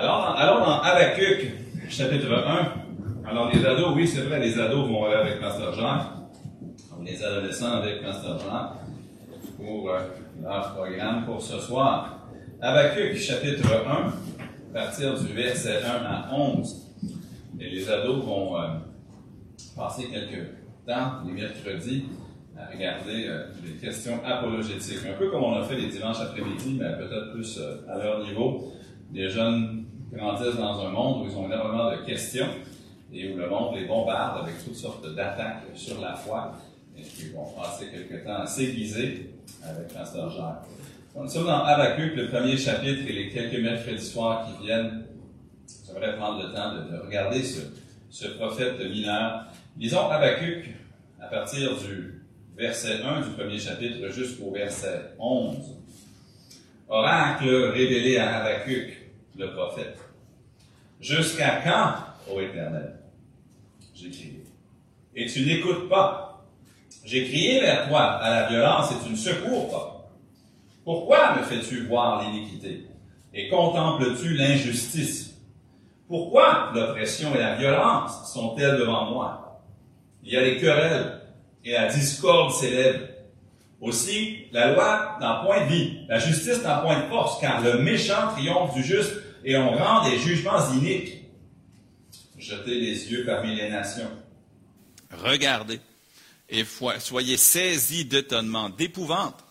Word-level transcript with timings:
Alors, 0.00 0.32
allons 0.38 0.60
dans 0.60 0.80
Habakkuk, 0.80 1.50
chapitre 1.88 2.32
1. 2.32 3.28
Alors, 3.28 3.50
les 3.52 3.66
ados, 3.66 3.96
oui, 3.96 4.06
c'est 4.06 4.20
vrai, 4.20 4.38
les 4.38 4.56
ados 4.56 4.88
vont 4.88 5.06
aller 5.06 5.16
avec 5.16 5.40
Pasteur 5.40 5.74
Jean. 5.74 5.98
Les 7.04 7.20
adolescents 7.20 7.78
avec 7.78 8.00
Pasteur 8.00 8.38
Jean 8.38 8.74
pour 9.56 9.90
euh, 9.90 9.98
leur 10.40 10.72
programme 10.76 11.24
pour 11.24 11.42
ce 11.42 11.58
soir. 11.58 12.28
Habakkuk, 12.62 13.16
chapitre 13.16 13.66
1, 13.88 14.78
à 14.78 14.84
partir 14.84 15.18
du 15.18 15.32
verset 15.32 15.80
1 15.82 15.88
à 15.88 16.32
11. 16.32 16.94
Et 17.58 17.68
les 17.68 17.90
ados 17.90 18.24
vont 18.24 18.56
euh, 18.56 18.68
passer 19.76 20.04
quelques 20.04 20.46
temps, 20.86 21.24
les 21.26 21.32
mercredis, 21.32 22.04
à 22.56 22.72
regarder 22.72 23.26
euh, 23.26 23.46
les 23.66 23.72
questions 23.72 24.20
apologétiques. 24.24 25.00
Un 25.12 25.18
peu 25.18 25.28
comme 25.28 25.42
on 25.42 25.56
a 25.56 25.64
fait 25.64 25.74
les 25.74 25.88
dimanches 25.88 26.20
après-midi, 26.20 26.78
mais 26.78 26.96
peut-être 26.98 27.32
plus 27.32 27.60
à 27.88 27.98
leur 27.98 28.22
niveau. 28.22 28.72
Les 29.12 29.28
jeunes 29.30 29.77
grandissent 30.12 30.56
dans 30.56 30.86
un 30.86 30.90
monde 30.90 31.22
où 31.22 31.30
ils 31.30 31.36
ont 31.36 31.46
énormément 31.46 31.90
de 31.90 32.04
questions 32.04 32.48
et 33.12 33.32
où 33.32 33.36
le 33.36 33.48
monde 33.48 33.76
les 33.76 33.86
bombarde 33.86 34.44
avec 34.44 34.64
toutes 34.64 34.76
sortes 34.76 35.14
d'attaques 35.14 35.64
sur 35.74 36.00
la 36.00 36.14
foi 36.14 36.54
et 36.96 37.02
qui 37.02 37.30
vont 37.30 37.46
passer 37.56 37.86
quelques 37.90 38.24
temps 38.24 38.40
à 38.42 38.46
s'aiguiser 38.46 39.30
avec 39.64 39.92
Pasteur 39.92 40.30
Jacques. 40.30 40.66
Nous 41.16 41.28
sommes 41.28 41.46
dans 41.46 41.64
Habakkuk, 41.64 42.14
le 42.14 42.28
premier 42.28 42.56
chapitre, 42.56 43.02
et 43.08 43.12
les 43.12 43.28
quelques 43.30 43.60
mercredis 43.60 44.04
soirs 44.04 44.46
qui 44.46 44.66
viennent, 44.66 45.04
j'aimerais 45.86 46.16
prendre 46.16 46.46
le 46.46 46.54
temps 46.54 46.74
de, 46.74 47.06
regarder 47.06 47.42
ce, 47.42 48.26
prophète 48.38 48.78
mineur. 48.78 49.46
Lisons 49.76 50.08
Habakkuk 50.08 50.70
à 51.20 51.26
partir 51.26 51.76
du 51.76 52.22
verset 52.56 53.02
1 53.02 53.22
du 53.22 53.30
premier 53.30 53.58
chapitre 53.58 54.08
jusqu'au 54.10 54.52
verset 54.52 55.12
11. 55.18 55.56
Oracle 56.88 57.48
révélé 57.48 58.18
à 58.18 58.36
Habakkuk, 58.36 59.07
le 59.38 59.54
prophète. 59.54 59.98
Jusqu'à 61.00 61.60
quand, 61.62 62.32
ô 62.32 62.40
Éternel? 62.40 62.98
J'ai 63.94 64.10
crié. 64.10 64.44
Et 65.14 65.26
tu 65.26 65.46
n'écoutes 65.46 65.88
pas. 65.88 66.44
J'ai 67.04 67.24
crié 67.24 67.60
vers 67.60 67.88
toi 67.88 68.00
à 68.00 68.30
la 68.30 68.48
violence 68.48 68.90
et 68.92 69.04
tu 69.04 69.10
ne 69.10 69.16
secours 69.16 69.70
pas. 69.70 70.10
Pourquoi 70.84 71.36
me 71.36 71.42
fais-tu 71.42 71.86
voir 71.86 72.22
l'iniquité? 72.22 72.86
Et 73.32 73.48
contemples-tu 73.48 74.34
l'injustice? 74.34 75.36
Pourquoi 76.08 76.72
l'oppression 76.74 77.34
et 77.34 77.38
la 77.38 77.54
violence 77.54 78.32
sont-elles 78.32 78.78
devant 78.78 79.10
moi? 79.10 79.62
Il 80.24 80.32
y 80.32 80.36
a 80.36 80.42
des 80.42 80.56
querelles 80.56 81.20
et 81.64 81.72
la 81.72 81.86
discorde 81.86 82.52
s'élève. 82.52 83.10
Aussi, 83.80 84.46
la 84.50 84.72
loi 84.72 85.16
n'a 85.20 85.42
point 85.44 85.64
de 85.64 85.68
vie, 85.68 85.98
la 86.08 86.18
justice 86.18 86.64
n'a 86.64 86.78
point 86.78 86.98
de 86.98 87.06
force, 87.06 87.40
car 87.40 87.60
le 87.60 87.78
méchant 87.78 88.32
triomphe 88.32 88.74
du 88.74 88.82
juste 88.82 89.12
et 89.44 89.56
on 89.56 89.70
rend 89.72 90.08
des 90.08 90.18
jugements 90.18 90.72
iniques. 90.72 91.24
Jetez 92.38 92.74
les 92.74 93.10
yeux 93.10 93.24
parmi 93.24 93.56
les 93.56 93.68
nations. 93.68 94.10
Regardez 95.10 95.80
et 96.50 96.64
soyez 96.98 97.36
saisis 97.36 98.04
d'étonnement, 98.04 98.70
d'épouvante 98.70 99.44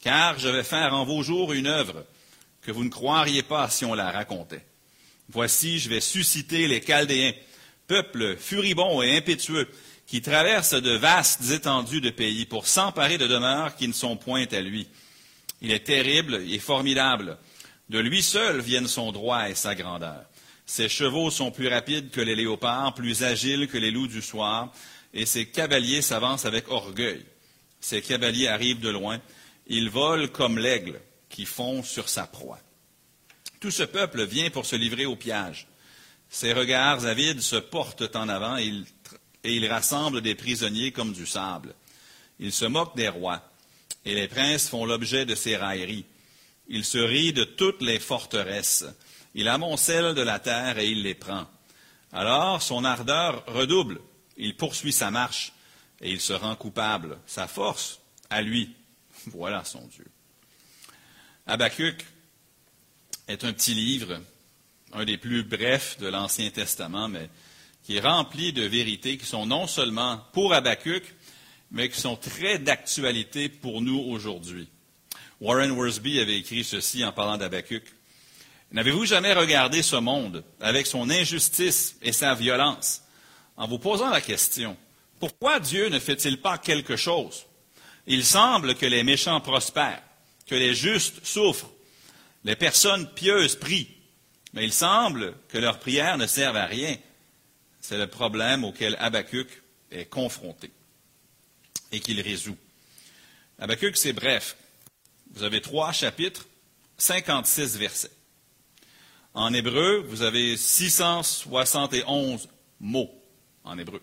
car 0.00 0.38
je 0.38 0.48
vais 0.48 0.64
faire 0.64 0.94
en 0.94 1.04
vos 1.04 1.22
jours 1.22 1.52
une 1.52 1.66
œuvre 1.66 2.04
que 2.62 2.72
vous 2.72 2.84
ne 2.84 2.90
croiriez 2.90 3.42
pas 3.42 3.68
si 3.68 3.84
on 3.84 3.94
la 3.94 4.10
racontait. 4.10 4.64
Voici, 5.28 5.78
je 5.78 5.88
vais 5.88 6.00
susciter 6.00 6.66
les 6.66 6.80
Chaldéens, 6.80 7.32
peuple 7.86 8.36
furibond 8.36 9.02
et 9.02 9.16
impétueux, 9.16 9.68
qui 10.06 10.22
traverse 10.22 10.74
de 10.74 10.96
vastes 10.96 11.50
étendues 11.50 12.00
de 12.00 12.10
pays 12.10 12.44
pour 12.44 12.66
s'emparer 12.66 13.16
de 13.16 13.28
demeures 13.28 13.76
qui 13.76 13.86
ne 13.86 13.92
sont 13.92 14.16
point 14.16 14.46
à 14.50 14.60
lui. 14.60 14.88
Il 15.62 15.70
est 15.70 15.84
terrible 15.84 16.42
et 16.50 16.58
formidable. 16.58 17.38
De 17.90 17.98
lui 17.98 18.22
seul 18.22 18.60
viennent 18.60 18.86
son 18.86 19.10
droit 19.10 19.50
et 19.50 19.56
sa 19.56 19.74
grandeur. 19.74 20.24
Ses 20.64 20.88
chevaux 20.88 21.28
sont 21.32 21.50
plus 21.50 21.66
rapides 21.66 22.12
que 22.12 22.20
les 22.20 22.36
léopards, 22.36 22.94
plus 22.94 23.24
agiles 23.24 23.66
que 23.66 23.78
les 23.78 23.90
loups 23.90 24.06
du 24.06 24.22
soir, 24.22 24.72
et 25.12 25.26
ses 25.26 25.46
cavaliers 25.46 26.00
s'avancent 26.00 26.44
avec 26.44 26.70
orgueil. 26.70 27.24
Ses 27.80 28.00
cavaliers 28.00 28.46
arrivent 28.46 28.78
de 28.78 28.90
loin, 28.90 29.20
il 29.66 29.90
vole 29.90 30.30
comme 30.30 30.56
l'aigle 30.56 31.00
qui 31.28 31.44
fond 31.46 31.82
sur 31.82 32.08
sa 32.08 32.28
proie. 32.28 32.60
Tout 33.58 33.72
ce 33.72 33.82
peuple 33.82 34.24
vient 34.24 34.50
pour 34.50 34.66
se 34.66 34.76
livrer 34.76 35.06
au 35.06 35.16
piège. 35.16 35.66
Ses 36.28 36.52
regards 36.52 37.06
avides 37.06 37.40
se 37.40 37.56
portent 37.56 38.14
en 38.14 38.28
avant 38.28 38.56
et 38.56 38.66
il, 38.66 38.86
et 39.42 39.56
il 39.56 39.66
rassemble 39.66 40.20
des 40.20 40.36
prisonniers 40.36 40.92
comme 40.92 41.12
du 41.12 41.26
sable. 41.26 41.74
Il 42.38 42.52
se 42.52 42.66
moque 42.66 42.94
des 42.94 43.08
rois, 43.08 43.42
et 44.04 44.14
les 44.14 44.28
princes 44.28 44.68
font 44.68 44.84
l'objet 44.84 45.26
de 45.26 45.34
ses 45.34 45.56
railleries. 45.56 46.04
Il 46.72 46.84
se 46.84 46.98
rit 46.98 47.32
de 47.32 47.42
toutes 47.42 47.82
les 47.82 47.98
forteresses. 47.98 48.84
Il 49.34 49.48
amoncelle 49.48 50.14
de 50.14 50.22
la 50.22 50.38
terre 50.38 50.78
et 50.78 50.88
il 50.88 51.02
les 51.02 51.16
prend. 51.16 51.48
Alors 52.12 52.62
son 52.62 52.84
ardeur 52.84 53.44
redouble. 53.46 54.00
Il 54.36 54.56
poursuit 54.56 54.92
sa 54.92 55.10
marche 55.10 55.52
et 56.00 56.12
il 56.12 56.20
se 56.20 56.32
rend 56.32 56.54
coupable. 56.54 57.18
Sa 57.26 57.48
force, 57.48 58.00
à 58.30 58.40
lui, 58.40 58.70
voilà 59.26 59.64
son 59.64 59.84
Dieu. 59.88 60.06
Habakkuk 61.46 62.06
est 63.26 63.44
un 63.44 63.52
petit 63.52 63.74
livre, 63.74 64.20
un 64.92 65.04
des 65.04 65.18
plus 65.18 65.42
brefs 65.42 65.98
de 65.98 66.06
l'Ancien 66.06 66.50
Testament, 66.50 67.08
mais 67.08 67.28
qui 67.82 67.96
est 67.96 68.00
rempli 68.00 68.52
de 68.52 68.62
vérités 68.62 69.18
qui 69.18 69.26
sont 69.26 69.46
non 69.46 69.66
seulement 69.66 70.20
pour 70.32 70.54
Habakkuk, 70.54 71.02
mais 71.72 71.88
qui 71.88 72.00
sont 72.00 72.16
très 72.16 72.60
d'actualité 72.60 73.48
pour 73.48 73.80
nous 73.80 73.98
aujourd'hui. 73.98 74.68
Warren 75.40 75.70
Worsby 75.70 76.20
avait 76.20 76.38
écrit 76.38 76.64
ceci 76.64 77.04
en 77.04 77.12
parlant 77.12 77.38
d'Habakkuk. 77.38 77.84
N'avez-vous 78.72 79.06
jamais 79.06 79.32
regardé 79.32 79.82
ce 79.82 79.96
monde 79.96 80.44
avec 80.60 80.86
son 80.86 81.10
injustice 81.10 81.96
et 82.02 82.12
sa 82.12 82.34
violence 82.34 83.02
en 83.56 83.66
vous 83.66 83.78
posant 83.78 84.10
la 84.10 84.20
question, 84.20 84.76
pourquoi 85.18 85.60
Dieu 85.60 85.88
ne 85.88 85.98
fait-il 85.98 86.40
pas 86.40 86.56
quelque 86.56 86.96
chose 86.96 87.46
il 88.06 88.24
semble 88.24 88.74
que 88.74 88.86
les 88.86 89.04
méchants 89.04 89.40
prospèrent, 89.40 90.02
que 90.46 90.56
les 90.56 90.74
justes 90.74 91.24
souffrent, 91.24 91.70
les 92.44 92.56
personnes 92.56 93.08
pieuses 93.14 93.54
prient, 93.54 93.88
mais 94.52 94.64
il 94.64 94.72
semble 94.72 95.34
que 95.48 95.58
leurs 95.58 95.78
prières 95.78 96.18
ne 96.18 96.26
servent 96.26 96.56
à 96.56 96.66
rien. 96.66 96.96
C'est 97.80 97.98
le 97.98 98.08
problème 98.08 98.64
auquel 98.64 98.96
Habakkuk 98.98 99.46
est 99.92 100.06
confronté 100.06 100.70
et 101.92 102.00
qu'il 102.00 102.20
résout. 102.20 102.56
Habakkuk, 103.60 103.96
c'est 103.96 104.12
bref. 104.12 104.56
Vous 105.30 105.42
avez 105.42 105.60
trois 105.60 105.92
chapitres, 105.92 106.46
56 106.98 107.76
versets. 107.78 108.10
En 109.34 109.52
hébreu, 109.52 110.04
vous 110.08 110.22
avez 110.22 110.56
671 110.56 112.48
mots 112.80 113.10
en 113.64 113.78
hébreu 113.78 114.02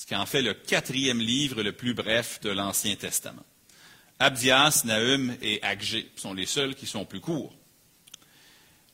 ce 0.00 0.06
qui 0.06 0.16
en 0.16 0.24
fait 0.24 0.40
le 0.40 0.54
quatrième 0.54 1.20
livre 1.20 1.62
le 1.62 1.72
plus 1.72 1.92
bref 1.92 2.40
de 2.40 2.48
l'Ancien 2.48 2.96
Testament. 2.96 3.44
Abdias, 4.18 4.80
Nahum 4.86 5.36
et 5.42 5.62
Agé 5.62 6.10
sont 6.16 6.32
les 6.32 6.46
seuls 6.46 6.74
qui 6.74 6.86
sont 6.86 7.04
plus 7.04 7.20
courts. 7.20 7.54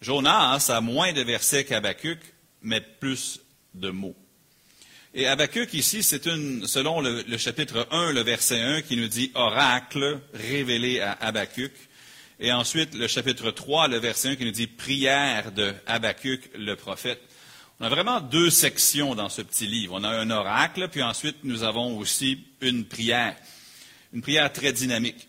Jonas 0.01 0.67
a 0.69 0.81
moins 0.81 1.13
de 1.13 1.23
versets 1.23 1.65
qu'Abacuc, 1.65 2.19
mais 2.61 2.81
plus 2.81 3.39
de 3.75 3.91
mots. 3.91 4.17
Et 5.19 5.27
Habakkuk 5.27 5.73
ici, 5.73 6.03
c'est 6.03 6.23
selon 6.25 7.01
le, 7.01 7.39
chapitre 7.39 7.89
1, 7.91 8.13
le 8.13 8.21
verset 8.21 8.61
1, 8.61 8.83
qui 8.83 8.99
nous 8.99 9.09
dit 9.09 9.31
oracle 9.35 10.21
révélé 10.35 11.01
à 11.01 11.13
Habakkuk. 11.13 11.73
Et 12.39 12.53
ensuite, 12.53 12.95
le 12.95 13.09
chapitre 13.09 13.51
3, 13.51 13.89
le 13.89 13.97
verset 13.97 14.29
1, 14.29 14.37
qui 14.37 14.45
nous 14.45 14.51
dit 14.51 14.67
prière 14.67 15.53
de 15.53 15.73
Habakkuk, 15.87 16.51
le 16.55 16.75
prophète. 16.77 17.23
On 17.81 17.87
a 17.87 17.89
vraiment 17.89 18.21
deux 18.21 18.51
sections 18.51 19.15
dans 19.15 19.31
ce 19.31 19.41
petit 19.41 19.67
livre. 19.67 19.95
On 19.99 20.05
a 20.05 20.11
un 20.11 20.29
oracle, 20.29 20.87
puis 20.93 21.03
ensuite 21.03 21.37
nous 21.45 21.63
avons 21.63 21.97
aussi 21.97 22.45
une 22.61 22.85
prière, 22.85 23.37
une 24.13 24.21
prière 24.21 24.53
très 24.53 24.75
dynamique. 24.75 25.29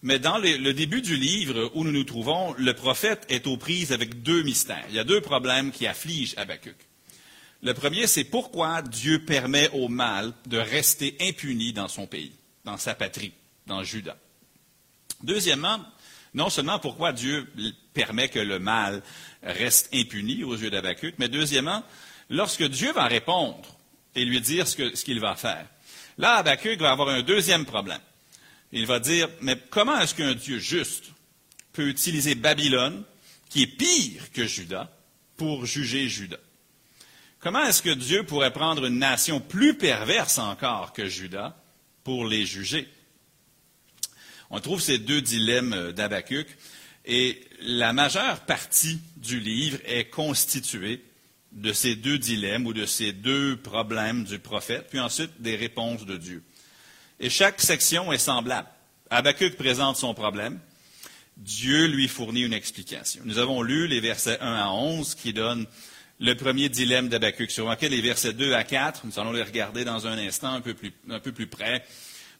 Mais 0.00 0.18
dans 0.18 0.38
le, 0.38 0.72
début 0.72 1.02
du 1.02 1.14
livre 1.14 1.70
où 1.74 1.84
nous 1.84 1.92
nous 1.92 2.04
trouvons, 2.04 2.54
le 2.56 2.72
prophète 2.72 3.26
est 3.28 3.46
aux 3.46 3.58
prises 3.58 3.92
avec 3.92 4.22
deux 4.22 4.42
mystères. 4.44 4.86
Il 4.88 4.94
y 4.94 4.98
a 4.98 5.04
deux 5.04 5.20
problèmes 5.20 5.72
qui 5.72 5.86
affligent 5.86 6.38
Habakkuk. 6.38 6.76
Le 7.62 7.74
premier, 7.74 8.06
c'est 8.06 8.24
pourquoi 8.24 8.82
Dieu 8.82 9.24
permet 9.24 9.68
au 9.70 9.88
mal 9.88 10.32
de 10.46 10.58
rester 10.58 11.16
impuni 11.20 11.72
dans 11.72 11.88
son 11.88 12.06
pays, 12.06 12.32
dans 12.64 12.76
sa 12.76 12.94
patrie, 12.94 13.32
dans 13.66 13.82
Juda. 13.82 14.16
Deuxièmement, 15.22 15.80
non 16.34 16.50
seulement 16.50 16.78
pourquoi 16.78 17.12
Dieu 17.12 17.50
permet 17.94 18.28
que 18.28 18.38
le 18.38 18.58
mal 18.58 19.02
reste 19.42 19.88
impuni 19.94 20.44
aux 20.44 20.54
yeux 20.54 20.70
d'Abacuc, 20.70 21.14
mais 21.18 21.28
deuxièmement, 21.28 21.82
lorsque 22.28 22.64
Dieu 22.64 22.92
va 22.92 23.06
répondre 23.06 23.76
et 24.14 24.24
lui 24.24 24.40
dire 24.40 24.68
ce 24.68 25.04
qu'il 25.04 25.20
va 25.20 25.34
faire, 25.34 25.66
là, 26.18 26.34
Abacuc 26.36 26.78
va 26.80 26.90
avoir 26.90 27.08
un 27.08 27.22
deuxième 27.22 27.64
problème. 27.64 28.00
Il 28.72 28.86
va 28.86 29.00
dire, 29.00 29.28
mais 29.40 29.56
comment 29.70 29.98
est-ce 29.98 30.14
qu'un 30.14 30.34
Dieu 30.34 30.58
juste 30.58 31.04
peut 31.72 31.88
utiliser 31.88 32.34
Babylone, 32.34 33.02
qui 33.48 33.62
est 33.62 33.66
pire 33.66 34.30
que 34.32 34.44
Juda, 34.46 34.90
pour 35.36 35.64
juger 35.64 36.08
Juda? 36.08 36.36
Comment 37.40 37.64
est-ce 37.64 37.82
que 37.82 37.90
Dieu 37.90 38.24
pourrait 38.24 38.52
prendre 38.52 38.86
une 38.86 38.98
nation 38.98 39.40
plus 39.40 39.76
perverse 39.76 40.38
encore 40.38 40.92
que 40.92 41.06
Juda 41.06 41.56
pour 42.02 42.26
les 42.26 42.46
juger? 42.46 42.88
On 44.50 44.60
trouve 44.60 44.80
ces 44.80 44.98
deux 44.98 45.20
dilemmes 45.20 45.92
d'Abacuc. 45.92 46.48
Et 47.04 47.40
la 47.60 47.92
majeure 47.92 48.40
partie 48.40 49.00
du 49.16 49.38
livre 49.38 49.78
est 49.84 50.06
constituée 50.06 51.04
de 51.52 51.72
ces 51.72 51.94
deux 51.94 52.18
dilemmes 52.18 52.66
ou 52.66 52.72
de 52.72 52.84
ces 52.84 53.12
deux 53.12 53.56
problèmes 53.56 54.24
du 54.24 54.38
prophète, 54.38 54.88
puis 54.90 54.98
ensuite 54.98 55.40
des 55.40 55.56
réponses 55.56 56.04
de 56.04 56.16
Dieu. 56.16 56.42
Et 57.20 57.30
chaque 57.30 57.60
section 57.60 58.12
est 58.12 58.18
semblable. 58.18 58.68
Habakkuk 59.08 59.56
présente 59.56 59.96
son 59.96 60.14
problème. 60.14 60.58
Dieu 61.36 61.86
lui 61.86 62.08
fournit 62.08 62.42
une 62.42 62.52
explication. 62.52 63.22
Nous 63.24 63.38
avons 63.38 63.62
lu 63.62 63.86
les 63.86 64.00
versets 64.00 64.40
1 64.40 64.54
à 64.54 64.68
11 64.70 65.14
qui 65.14 65.32
donnent 65.32 65.66
le 66.18 66.34
premier 66.34 66.68
dilemme 66.68 67.08
d'Habakkuk, 67.08 67.50
sur 67.50 67.68
lequel 67.68 67.90
les 67.90 68.00
versets 68.00 68.32
2 68.32 68.54
à 68.54 68.64
4, 68.64 69.04
nous 69.04 69.18
allons 69.18 69.32
les 69.32 69.42
regarder 69.42 69.84
dans 69.84 70.06
un 70.06 70.16
instant 70.16 70.52
un 70.52 70.60
peu 70.60 70.74
plus, 70.74 71.46
près. 71.46 71.84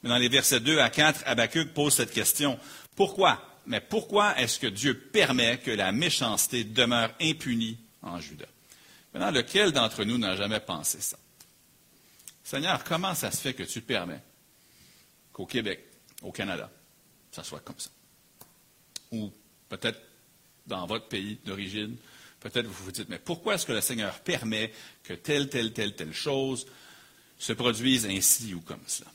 Mais 0.02 0.08
dans 0.08 0.16
les 0.16 0.28
versets 0.28 0.60
2 0.60 0.78
à 0.78 0.88
4, 0.88 1.22
Habakkuk 1.26 1.74
pose 1.74 1.94
cette 1.94 2.12
question. 2.12 2.58
Pourquoi? 2.94 3.42
Mais 3.66 3.80
pourquoi 3.80 4.38
est-ce 4.38 4.58
que 4.58 4.66
Dieu 4.66 4.98
permet 4.98 5.58
que 5.58 5.70
la 5.70 5.92
méchanceté 5.92 6.64
demeure 6.64 7.12
impunie 7.20 7.76
en 8.02 8.20
Juda? 8.20 8.46
Maintenant, 9.12 9.30
lequel 9.30 9.72
d'entre 9.72 10.04
nous 10.04 10.18
n'a 10.18 10.36
jamais 10.36 10.60
pensé 10.60 11.00
ça? 11.00 11.18
Seigneur, 12.44 12.84
comment 12.84 13.14
ça 13.14 13.30
se 13.30 13.38
fait 13.38 13.54
que 13.54 13.64
tu 13.64 13.80
permets 13.80 14.22
qu'au 15.32 15.46
Québec, 15.46 15.84
au 16.22 16.30
Canada, 16.30 16.70
ça 17.32 17.42
soit 17.42 17.60
comme 17.60 17.78
ça? 17.78 17.90
Ou 19.10 19.32
peut-être 19.68 20.00
dans 20.66 20.86
votre 20.86 21.08
pays 21.08 21.38
d'origine, 21.44 21.96
peut-être 22.40 22.66
vous 22.66 22.84
vous 22.84 22.92
dites, 22.92 23.08
mais 23.08 23.18
pourquoi 23.18 23.54
est-ce 23.54 23.66
que 23.66 23.72
le 23.72 23.80
Seigneur 23.80 24.20
permet 24.20 24.72
que 25.02 25.14
telle, 25.14 25.48
telle, 25.48 25.72
telle, 25.72 25.94
telle 25.94 26.12
chose 26.12 26.66
se 27.38 27.52
produise 27.52 28.06
ainsi 28.06 28.54
ou 28.54 28.60
comme 28.60 28.82
cela? 28.86 29.10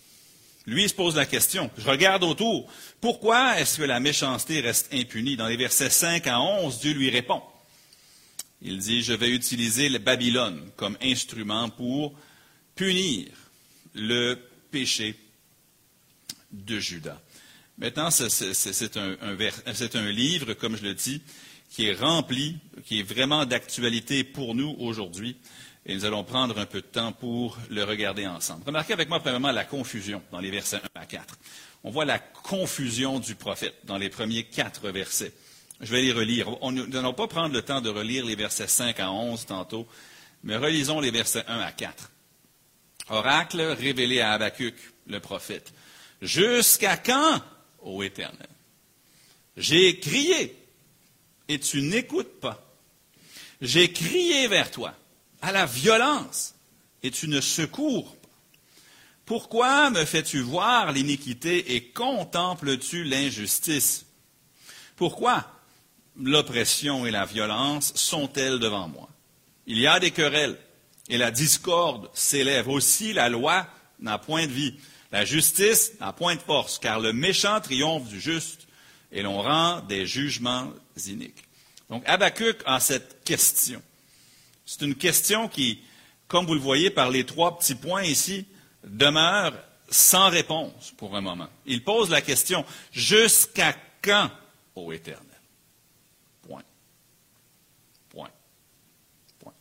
Lui, 0.67 0.87
se 0.87 0.93
pose 0.93 1.15
la 1.15 1.25
question. 1.25 1.71
Je 1.77 1.89
regarde 1.89 2.23
autour. 2.23 2.71
Pourquoi 2.99 3.59
est-ce 3.59 3.77
que 3.77 3.83
la 3.83 3.99
méchanceté 3.99 4.61
reste 4.61 4.93
impunie? 4.93 5.35
Dans 5.35 5.47
les 5.47 5.57
versets 5.57 5.89
5 5.89 6.27
à 6.27 6.39
11, 6.39 6.79
Dieu 6.79 6.93
lui 6.93 7.09
répond. 7.09 7.41
Il 8.61 8.77
dit, 8.77 9.01
je 9.01 9.13
vais 9.13 9.29
utiliser 9.29 9.89
le 9.89 9.97
Babylone 9.97 10.69
comme 10.75 10.97
instrument 11.01 11.69
pour 11.69 12.13
punir 12.75 13.27
le 13.95 14.37
péché 14.69 15.15
de 16.51 16.79
Judas. 16.79 17.19
Maintenant, 17.79 18.11
c'est 18.11 18.97
un, 18.97 20.11
livre, 20.11 20.53
comme 20.53 20.77
je 20.77 20.83
le 20.83 20.93
dis, 20.93 21.21
qui 21.71 21.87
est 21.87 21.93
rempli, 21.93 22.57
qui 22.85 22.99
est 22.99 23.03
vraiment 23.03 23.45
d'actualité 23.45 24.23
pour 24.25 24.53
nous 24.53 24.75
aujourd'hui. 24.77 25.37
Et 25.85 25.95
nous 25.95 26.05
allons 26.05 26.23
prendre 26.23 26.59
un 26.59 26.65
peu 26.65 26.81
de 26.81 26.85
temps 26.85 27.13
pour 27.13 27.57
le 27.69 27.83
regarder 27.83 28.27
ensemble. 28.27 28.63
Remarquez 28.67 28.93
avec 28.93 29.09
moi, 29.09 29.19
premièrement, 29.19 29.51
la 29.51 29.63
confusion 29.63 30.21
dans 30.31 30.39
les 30.39 30.51
versets 30.51 30.81
1 30.95 31.01
à 31.01 31.05
4. 31.05 31.39
On 31.83 31.89
voit 31.89 32.05
la 32.05 32.19
confusion 32.19 33.19
du 33.19 33.33
prophète 33.35 33.73
dans 33.85 33.97
les 33.97 34.09
premiers 34.09 34.43
quatre 34.43 34.91
versets. 34.91 35.33
Je 35.79 35.91
vais 35.91 36.01
les 36.01 36.11
relire. 36.11 36.47
nous 36.61 36.87
n'allons 36.87 37.13
pas 37.13 37.27
prendre 37.27 37.53
le 37.55 37.63
temps 37.63 37.81
de 37.81 37.89
relire 37.89 38.25
les 38.25 38.35
versets 38.35 38.67
5 38.67 38.99
à 38.99 39.11
11 39.11 39.45
tantôt, 39.47 39.87
mais 40.43 40.57
relisons 40.57 40.99
les 40.99 41.09
versets 41.09 41.45
1 41.47 41.57
à 41.57 41.71
4. 41.71 42.11
Oracle 43.09 43.61
révélé 43.61 44.19
à 44.19 44.33
Habacuc, 44.33 44.75
le 45.07 45.19
prophète. 45.19 45.73
Jusqu'à 46.21 46.97
quand, 46.97 47.41
ô 47.81 48.03
Éternel? 48.03 48.47
J'ai 49.57 49.99
crié 49.99 50.60
et 51.51 51.59
tu 51.59 51.81
n'écoutes 51.81 52.39
pas. 52.39 52.65
J'ai 53.59 53.91
crié 53.91 54.47
vers 54.47 54.71
toi 54.71 54.93
à 55.41 55.51
la 55.51 55.65
violence 55.65 56.55
et 57.03 57.11
tu 57.11 57.27
ne 57.27 57.41
secours 57.41 58.15
pas. 58.15 58.29
Pourquoi 59.25 59.89
me 59.89 60.05
fais-tu 60.05 60.39
voir 60.39 60.91
l'iniquité 60.91 61.75
et 61.75 61.83
contemples-tu 61.83 63.03
l'injustice? 63.03 64.05
Pourquoi 64.95 65.45
l'oppression 66.17 67.05
et 67.05 67.11
la 67.11 67.25
violence 67.25 67.93
sont-elles 67.95 68.59
devant 68.59 68.87
moi? 68.87 69.09
Il 69.67 69.77
y 69.77 69.87
a 69.87 69.99
des 69.99 70.11
querelles 70.11 70.57
et 71.09 71.17
la 71.17 71.31
discorde 71.31 72.09
s'élève. 72.13 72.69
Aussi 72.69 73.13
la 73.13 73.29
loi 73.29 73.67
n'a 73.99 74.17
point 74.17 74.47
de 74.47 74.51
vie. 74.51 74.75
La 75.11 75.25
justice 75.25 75.93
n'a 75.99 76.13
point 76.13 76.35
de 76.35 76.41
force, 76.41 76.79
car 76.79 76.99
le 76.99 77.11
méchant 77.11 77.59
triomphe 77.59 78.07
du 78.07 78.21
juste 78.21 78.67
et 79.11 79.21
l'on 79.21 79.41
rend 79.41 79.81
des 79.81 80.05
jugements 80.05 80.71
iniques. 81.05 81.43
Donc 81.89 82.03
Habakkuk 82.07 82.61
a 82.65 82.79
cette 82.79 83.23
question. 83.23 83.81
C'est 84.65 84.81
une 84.81 84.95
question 84.95 85.49
qui, 85.49 85.81
comme 86.27 86.45
vous 86.45 86.53
le 86.53 86.59
voyez 86.59 86.89
par 86.89 87.09
les 87.09 87.25
trois 87.25 87.57
petits 87.57 87.75
points 87.75 88.03
ici, 88.03 88.45
demeure 88.83 89.53
sans 89.89 90.29
réponse 90.29 90.91
pour 90.95 91.15
un 91.15 91.21
moment. 91.21 91.49
Il 91.65 91.83
pose 91.83 92.09
la 92.09 92.21
question, 92.21 92.65
jusqu'à 92.93 93.75
quand, 94.01 94.31
ô 94.75 94.93
Éternel? 94.93 95.25
Point. 96.43 96.63
Point. 98.09 98.31
Point. 99.39 99.53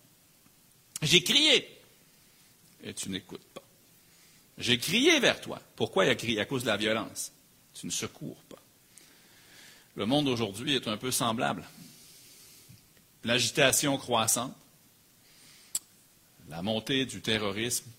J'ai 1.02 1.24
crié 1.24 1.68
et 2.84 2.94
tu 2.94 3.10
n'écoutes 3.10 3.44
pas. 3.52 3.62
J'ai 4.56 4.78
crié 4.78 5.18
vers 5.18 5.40
toi. 5.40 5.60
Pourquoi 5.74 6.04
il 6.04 6.10
a 6.10 6.14
crié? 6.14 6.40
À 6.40 6.44
cause 6.44 6.62
de 6.62 6.68
la 6.68 6.76
violence. 6.76 7.32
Tu 7.74 7.86
ne 7.86 7.90
secours 7.90 8.36
pas. 8.48 8.58
Le 9.96 10.06
monde 10.06 10.28
aujourd'hui 10.28 10.74
est 10.74 10.88
un 10.88 10.96
peu 10.96 11.10
semblable. 11.10 11.64
L'agitation 13.24 13.98
croissante, 13.98 14.54
la 16.48 16.62
montée 16.62 17.04
du 17.04 17.20
terrorisme 17.20 17.90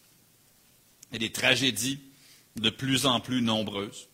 et 1.12 1.20
des 1.20 1.32
tragédies 1.32 2.00
de 2.56 2.70
plus 2.70 3.06
en 3.06 3.20
plus 3.20 3.42
nombreuses, 3.42 4.08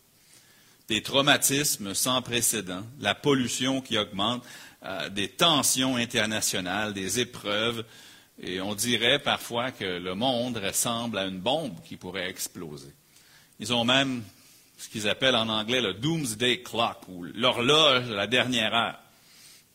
des 0.89 1.01
traumatismes 1.01 1.93
sans 1.93 2.21
précédent, 2.21 2.83
la 2.99 3.15
pollution 3.15 3.81
qui 3.81 3.97
augmente, 3.97 4.43
euh, 4.83 5.09
des 5.09 5.29
tensions 5.29 5.95
internationales, 5.95 6.93
des 6.93 7.19
épreuves, 7.19 7.85
et 8.39 8.61
on 8.61 8.75
dirait 8.75 9.19
parfois 9.19 9.71
que 9.71 9.83
le 9.85 10.13
monde 10.13 10.57
ressemble 10.57 11.17
à 11.17 11.25
une 11.25 11.39
bombe 11.39 11.81
qui 11.83 11.97
pourrait 11.97 12.29
exploser. 12.29 12.93
Ils 13.59 13.73
ont 13.73 13.85
même 13.85 14.23
ce 14.77 14.89
qu'ils 14.89 15.07
appellent 15.09 15.35
en 15.35 15.49
anglais 15.49 15.81
le 15.81 15.93
Doomsday 15.93 16.61
Clock, 16.61 17.07
ou 17.07 17.23
l'horloge 17.23 18.07
de 18.07 18.13
la 18.13 18.27
dernière 18.27 18.73
heure. 18.73 18.99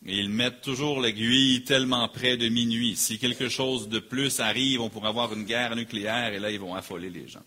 Et 0.05 0.17
ils 0.17 0.29
mettent 0.29 0.61
toujours 0.61 0.99
l'aiguille 0.99 1.63
tellement 1.63 2.07
près 2.09 2.35
de 2.35 2.49
minuit. 2.49 2.95
Si 2.95 3.19
quelque 3.19 3.47
chose 3.47 3.87
de 3.87 3.99
plus 3.99 4.39
arrive, 4.39 4.81
on 4.81 4.89
pourrait 4.89 5.09
avoir 5.09 5.33
une 5.33 5.45
guerre 5.45 5.75
nucléaire 5.75 6.33
et 6.33 6.39
là, 6.39 6.51
ils 6.51 6.59
vont 6.59 6.75
affoler 6.75 7.09
les 7.09 7.27
gens. 7.27 7.43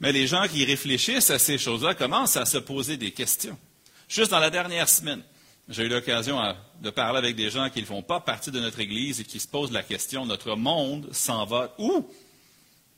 Mais 0.00 0.10
les 0.10 0.26
gens 0.26 0.48
qui 0.48 0.64
réfléchissent 0.64 1.30
à 1.30 1.38
ces 1.38 1.58
choses-là 1.58 1.94
commencent 1.94 2.36
à 2.36 2.44
se 2.44 2.58
poser 2.58 2.96
des 2.96 3.12
questions. 3.12 3.56
Juste 4.08 4.32
dans 4.32 4.40
la 4.40 4.50
dernière 4.50 4.88
semaine, 4.88 5.22
j'ai 5.68 5.84
eu 5.84 5.88
l'occasion 5.88 6.40
de 6.80 6.90
parler 6.90 7.18
avec 7.18 7.36
des 7.36 7.50
gens 7.50 7.70
qui 7.70 7.80
ne 7.80 7.86
font 7.86 8.02
pas 8.02 8.18
partie 8.18 8.50
de 8.50 8.58
notre 8.58 8.80
Église 8.80 9.20
et 9.20 9.24
qui 9.24 9.38
se 9.38 9.46
posent 9.46 9.70
la 9.70 9.84
question, 9.84 10.26
notre 10.26 10.56
monde 10.56 11.08
s'en 11.12 11.46
va 11.46 11.72
où? 11.78 12.04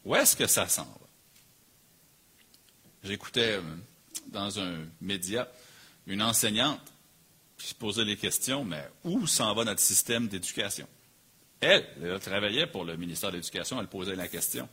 Où 0.07 0.17
est-ce 0.17 0.35
que 0.35 0.47
ça 0.47 0.67
s'en 0.67 0.85
va? 0.85 1.04
J'écoutais 3.05 3.59
euh, 3.59 3.63
dans 4.29 4.59
un 4.59 4.79
média 5.03 5.47
une 6.07 6.23
enseignante 6.23 6.81
qui 7.59 7.69
se 7.69 7.75
posait 7.75 8.05
les 8.05 8.17
questions, 8.17 8.65
mais 8.65 8.89
où 9.05 9.27
s'en 9.27 9.55
va 9.55 9.65
notre 9.65 9.81
système 9.81 10.27
d'éducation? 10.27 10.89
Elle, 11.61 11.87
elle 12.03 12.19
travaillait 12.19 12.67
pour 12.67 12.85
le 12.85 12.97
ministère 12.97 13.31
de 13.31 13.37
l'Éducation, 13.37 13.79
elle 13.79 13.89
posait 13.89 14.17
la 14.17 14.27
question, 14.27 14.69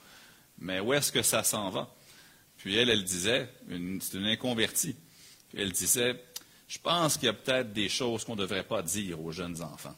mais 0.60 0.80
où 0.80 0.94
est-ce 0.94 1.12
que 1.12 1.22
ça 1.22 1.44
s'en 1.44 1.70
va? 1.70 1.94
Puis 2.58 2.76
elle, 2.76 2.90
elle 2.90 3.04
disait, 3.04 3.50
c'est 3.68 4.18
une 4.18 4.26
inconvertie, 4.26 4.96
elle 5.56 5.72
disait, 5.72 6.22
je 6.68 6.80
pense 6.80 7.18
qu'il 7.18 7.26
y 7.26 7.30
a 7.30 7.34
peut-être 7.34 7.74
des 7.74 7.90
choses 7.90 8.24
qu'on 8.24 8.36
ne 8.36 8.42
devrait 8.42 8.64
pas 8.64 8.82
dire 8.82 9.22
aux 9.22 9.32
jeunes 9.32 9.62
enfants. 9.62 9.96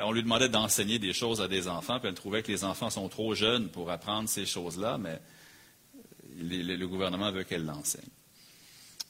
On 0.00 0.12
lui 0.12 0.22
demandait 0.22 0.50
d'enseigner 0.50 0.98
des 0.98 1.14
choses 1.14 1.40
à 1.40 1.48
des 1.48 1.68
enfants, 1.68 1.98
puis 1.98 2.08
elle 2.08 2.14
trouvait 2.14 2.42
que 2.42 2.52
les 2.52 2.64
enfants 2.64 2.90
sont 2.90 3.08
trop 3.08 3.34
jeunes 3.34 3.70
pour 3.70 3.90
apprendre 3.90 4.28
ces 4.28 4.44
choses-là, 4.44 4.98
mais 4.98 5.20
le 6.40 6.86
gouvernement 6.86 7.30
veut 7.30 7.44
qu'elle 7.44 7.64
l'enseigne. 7.64 8.10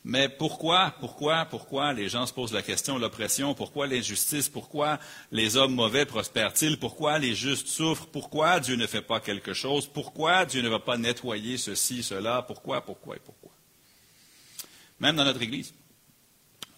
Mais 0.05 0.29
pourquoi, 0.29 0.95
pourquoi, 0.99 1.45
pourquoi 1.45 1.93
les 1.93 2.09
gens 2.09 2.26
se 2.26 2.33
posent 2.33 2.52
la 2.52 2.62
question, 2.62 2.99
l'oppression, 2.99 3.55
pourquoi 3.55 3.87
l'injustice, 3.87 4.49
pourquoi 4.49 4.99
les 5.31 5.57
hommes 5.57 5.75
mauvais 5.75 6.07
prospèrent-ils, 6.07 6.76
pourquoi 6.79 7.21
les 7.21 7.37
justes 7.37 7.69
souffrent, 7.69 8.07
pourquoi 8.07 8.59
Dieu 8.59 8.75
ne 8.75 8.88
fait 8.88 9.02
pas 9.02 9.21
quelque 9.21 9.52
chose, 9.52 9.87
pourquoi 9.87 10.45
Dieu 10.45 10.61
ne 10.61 10.69
va 10.69 10.81
pas 10.81 10.99
nettoyer 10.99 11.57
ceci, 11.57 12.02
cela, 12.02 12.43
pourquoi, 12.43 12.85
pourquoi 12.85 13.14
et 13.14 13.21
pourquoi? 13.21 13.52
Même 14.99 15.14
dans 15.14 15.25
notre 15.25 15.43
Église, 15.43 15.73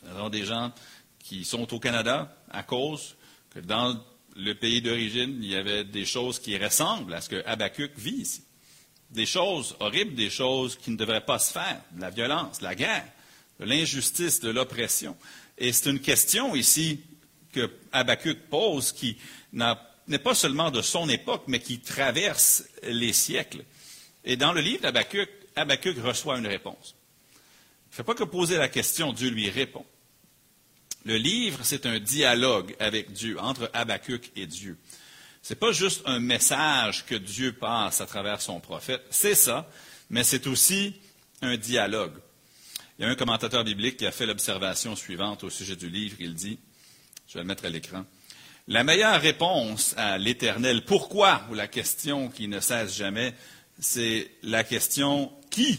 nous 0.02 0.10
avons 0.10 0.28
des 0.28 0.44
gens 0.44 0.70
qui 1.18 1.46
sont 1.46 1.72
au 1.72 1.80
Canada 1.80 2.36
à 2.50 2.62
cause 2.62 3.16
que 3.48 3.60
dans 3.60 3.98
le 4.36 4.52
pays 4.54 4.82
d'origine, 4.82 5.38
il 5.42 5.48
y 5.48 5.56
avait 5.56 5.84
des 5.84 6.04
choses 6.04 6.38
qui 6.38 6.58
ressemblent 6.58 7.14
à 7.14 7.22
ce 7.22 7.30
que 7.30 7.42
Habakkuk 7.46 7.92
vit 7.96 8.20
ici. 8.20 8.44
Des 9.14 9.26
choses 9.26 9.76
horribles, 9.80 10.14
des 10.14 10.30
choses 10.30 10.76
qui 10.76 10.90
ne 10.90 10.96
devraient 10.96 11.24
pas 11.24 11.38
se 11.38 11.52
faire, 11.52 11.80
de 11.92 12.00
la 12.00 12.10
violence, 12.10 12.58
de 12.58 12.64
la 12.64 12.74
guerre 12.74 13.06
de 13.60 13.64
l'injustice, 13.64 14.40
de 14.40 14.50
l'oppression. 14.50 15.16
Et 15.58 15.72
c'est 15.72 15.90
une 15.90 16.00
question 16.00 16.54
ici 16.54 17.00
que 17.52 17.70
Habakkuk 17.92 18.38
pose 18.50 18.92
qui 18.92 19.16
n'est 19.52 20.18
pas 20.18 20.34
seulement 20.34 20.70
de 20.70 20.82
son 20.82 21.08
époque, 21.08 21.44
mais 21.46 21.60
qui 21.60 21.78
traverse 21.78 22.64
les 22.82 23.12
siècles. 23.12 23.64
Et 24.24 24.36
dans 24.36 24.52
le 24.52 24.60
livre 24.60 24.82
d'Habakkuk, 24.82 25.28
Habakkuk 25.54 25.98
reçoit 25.98 26.38
une 26.38 26.46
réponse. 26.46 26.96
ne 27.90 27.96
fait 27.96 28.02
pas 28.02 28.14
que 28.14 28.24
poser 28.24 28.56
la 28.56 28.68
question, 28.68 29.12
Dieu 29.12 29.30
lui 29.30 29.50
répond. 29.50 29.86
Le 31.04 31.16
livre, 31.16 31.60
c'est 31.62 31.86
un 31.86 32.00
dialogue 32.00 32.74
avec 32.80 33.12
Dieu, 33.12 33.38
entre 33.38 33.70
Habakkuk 33.72 34.30
et 34.34 34.46
Dieu. 34.46 34.78
Ce 35.44 35.52
n'est 35.52 35.58
pas 35.60 35.72
juste 35.72 36.00
un 36.06 36.20
message 36.20 37.04
que 37.04 37.14
Dieu 37.14 37.52
passe 37.52 38.00
à 38.00 38.06
travers 38.06 38.40
son 38.40 38.60
prophète, 38.60 39.02
c'est 39.10 39.34
ça, 39.34 39.68
mais 40.08 40.24
c'est 40.24 40.46
aussi 40.46 40.94
un 41.42 41.58
dialogue. 41.58 42.14
Il 42.98 43.02
y 43.02 43.04
a 43.04 43.10
un 43.10 43.14
commentateur 43.14 43.62
biblique 43.62 43.98
qui 43.98 44.06
a 44.06 44.10
fait 44.10 44.24
l'observation 44.24 44.96
suivante 44.96 45.44
au 45.44 45.50
sujet 45.50 45.76
du 45.76 45.90
livre. 45.90 46.16
Il 46.18 46.32
dit, 46.32 46.58
je 47.28 47.34
vais 47.34 47.40
le 47.40 47.46
mettre 47.46 47.66
à 47.66 47.68
l'écran, 47.68 48.06
la 48.68 48.84
meilleure 48.84 49.20
réponse 49.20 49.92
à 49.98 50.16
l'éternel 50.16 50.86
pourquoi, 50.86 51.42
ou 51.50 51.54
la 51.54 51.68
question 51.68 52.30
qui 52.30 52.48
ne 52.48 52.60
cesse 52.60 52.96
jamais, 52.96 53.34
c'est 53.78 54.30
la 54.44 54.64
question 54.64 55.30
qui? 55.50 55.78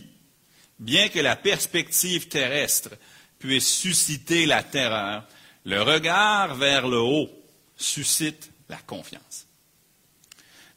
Bien 0.77 1.09
que 1.09 1.17
la 1.19 1.35
perspective 1.35 2.27
terrestre 2.27 2.91
puisse 3.39 3.67
susciter 3.67 4.45
la 4.45 4.61
terreur, 4.61 5.25
le 5.63 5.81
regard 5.81 6.53
vers 6.53 6.87
le 6.87 6.99
haut 6.99 7.31
suscite 7.75 8.51
la 8.69 8.77
confiance. 8.77 9.44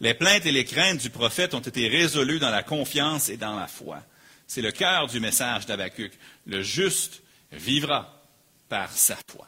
Les 0.01 0.15
plaintes 0.15 0.47
et 0.47 0.53
les 0.53 0.65
craintes 0.65 1.01
du 1.01 1.11
prophète 1.11 1.55
ont 1.55 1.61
été 1.61 1.89
résolues 1.89 2.39
dans 2.39 2.51
la 2.51 2.63
confiance 2.63 3.29
et 3.29 3.37
dans 3.37 3.57
la 3.57 3.67
foi. 3.67 4.03
C'est 4.47 4.63
le 4.63 4.71
cœur 4.71 5.09
du 5.09 5.21
message 5.21 5.67
d'Abacuc. 5.67 6.13
Le 6.47 6.63
juste 6.63 7.23
vivra 7.53 8.23
par 8.69 8.93
sa 8.93 9.17
foi. 9.31 9.47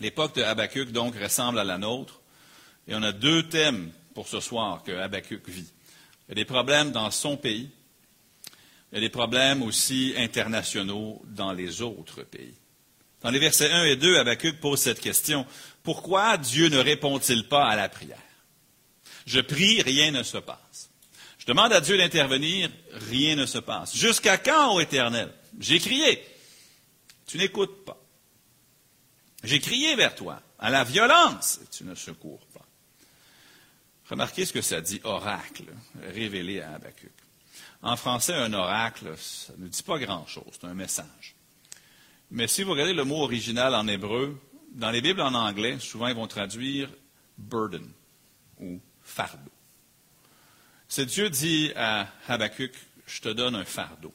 L'époque 0.00 0.36
de 0.36 0.42
Habacuc, 0.42 0.92
donc, 0.92 1.16
ressemble 1.16 1.58
à 1.58 1.64
la 1.64 1.78
nôtre. 1.78 2.20
Et 2.86 2.94
on 2.94 3.02
a 3.02 3.12
deux 3.12 3.48
thèmes 3.48 3.90
pour 4.14 4.28
ce 4.28 4.40
soir 4.40 4.82
que 4.84 4.92
Habacuc 4.92 5.48
vit. 5.48 5.72
Il 6.28 6.30
y 6.30 6.32
a 6.32 6.34
des 6.36 6.44
problèmes 6.44 6.92
dans 6.92 7.10
son 7.10 7.36
pays 7.36 7.70
il 8.90 8.94
y 8.94 8.98
a 8.98 9.00
des 9.00 9.10
problèmes 9.10 9.62
aussi 9.62 10.14
internationaux 10.16 11.20
dans 11.26 11.52
les 11.52 11.82
autres 11.82 12.22
pays. 12.22 12.54
Dans 13.20 13.30
les 13.30 13.38
versets 13.38 13.70
1 13.70 13.84
et 13.84 13.96
2, 13.96 14.16
Habakkuk 14.16 14.60
pose 14.60 14.80
cette 14.80 15.00
question. 15.00 15.44
Pourquoi 15.82 16.38
Dieu 16.38 16.68
ne 16.68 16.78
répond-il 16.78 17.48
pas 17.48 17.66
à 17.66 17.76
la 17.76 17.88
prière? 17.88 18.16
Je 19.28 19.40
prie, 19.40 19.82
rien 19.82 20.10
ne 20.10 20.22
se 20.22 20.38
passe. 20.38 20.88
Je 21.38 21.44
demande 21.44 21.70
à 21.74 21.82
Dieu 21.82 21.98
d'intervenir, 21.98 22.70
rien 23.10 23.36
ne 23.36 23.44
se 23.44 23.58
passe. 23.58 23.94
Jusqu'à 23.94 24.38
quand, 24.38 24.74
ô 24.74 24.80
Éternel? 24.80 25.30
J'ai 25.60 25.78
crié. 25.78 26.24
Tu 27.26 27.36
n'écoutes 27.36 27.84
pas. 27.84 28.02
J'ai 29.44 29.60
crié 29.60 29.94
vers 29.96 30.14
toi, 30.14 30.40
à 30.58 30.70
la 30.70 30.82
violence, 30.82 31.60
tu 31.70 31.84
ne 31.84 31.94
secours 31.94 32.40
pas. 32.54 32.64
Remarquez 34.08 34.46
ce 34.46 34.54
que 34.54 34.62
ça 34.62 34.80
dit, 34.80 34.98
oracle, 35.04 35.74
révélé 36.00 36.62
à 36.62 36.76
Habakkuk. 36.76 37.12
En 37.82 37.96
français, 37.96 38.32
un 38.32 38.54
oracle, 38.54 39.14
ça 39.18 39.52
ne 39.58 39.68
dit 39.68 39.82
pas 39.82 39.98
grand-chose, 39.98 40.52
c'est 40.52 40.66
un 40.66 40.74
message. 40.74 41.34
Mais 42.30 42.48
si 42.48 42.62
vous 42.62 42.72
regardez 42.72 42.94
le 42.94 43.04
mot 43.04 43.22
original 43.22 43.74
en 43.74 43.86
hébreu, 43.88 44.40
dans 44.72 44.90
les 44.90 45.02
Bibles 45.02 45.20
en 45.20 45.34
anglais, 45.34 45.78
souvent 45.80 46.08
ils 46.08 46.16
vont 46.16 46.26
traduire 46.26 46.88
burden 47.36 47.86
ou 48.58 48.80
fardeau. 49.08 49.50
C'est 50.86 51.06
Dieu 51.06 51.28
dit 51.28 51.72
à 51.76 52.08
Habakkuk, 52.28 52.72
je 53.06 53.20
te 53.20 53.28
donne 53.28 53.54
un 53.54 53.64
fardeau. 53.64 54.12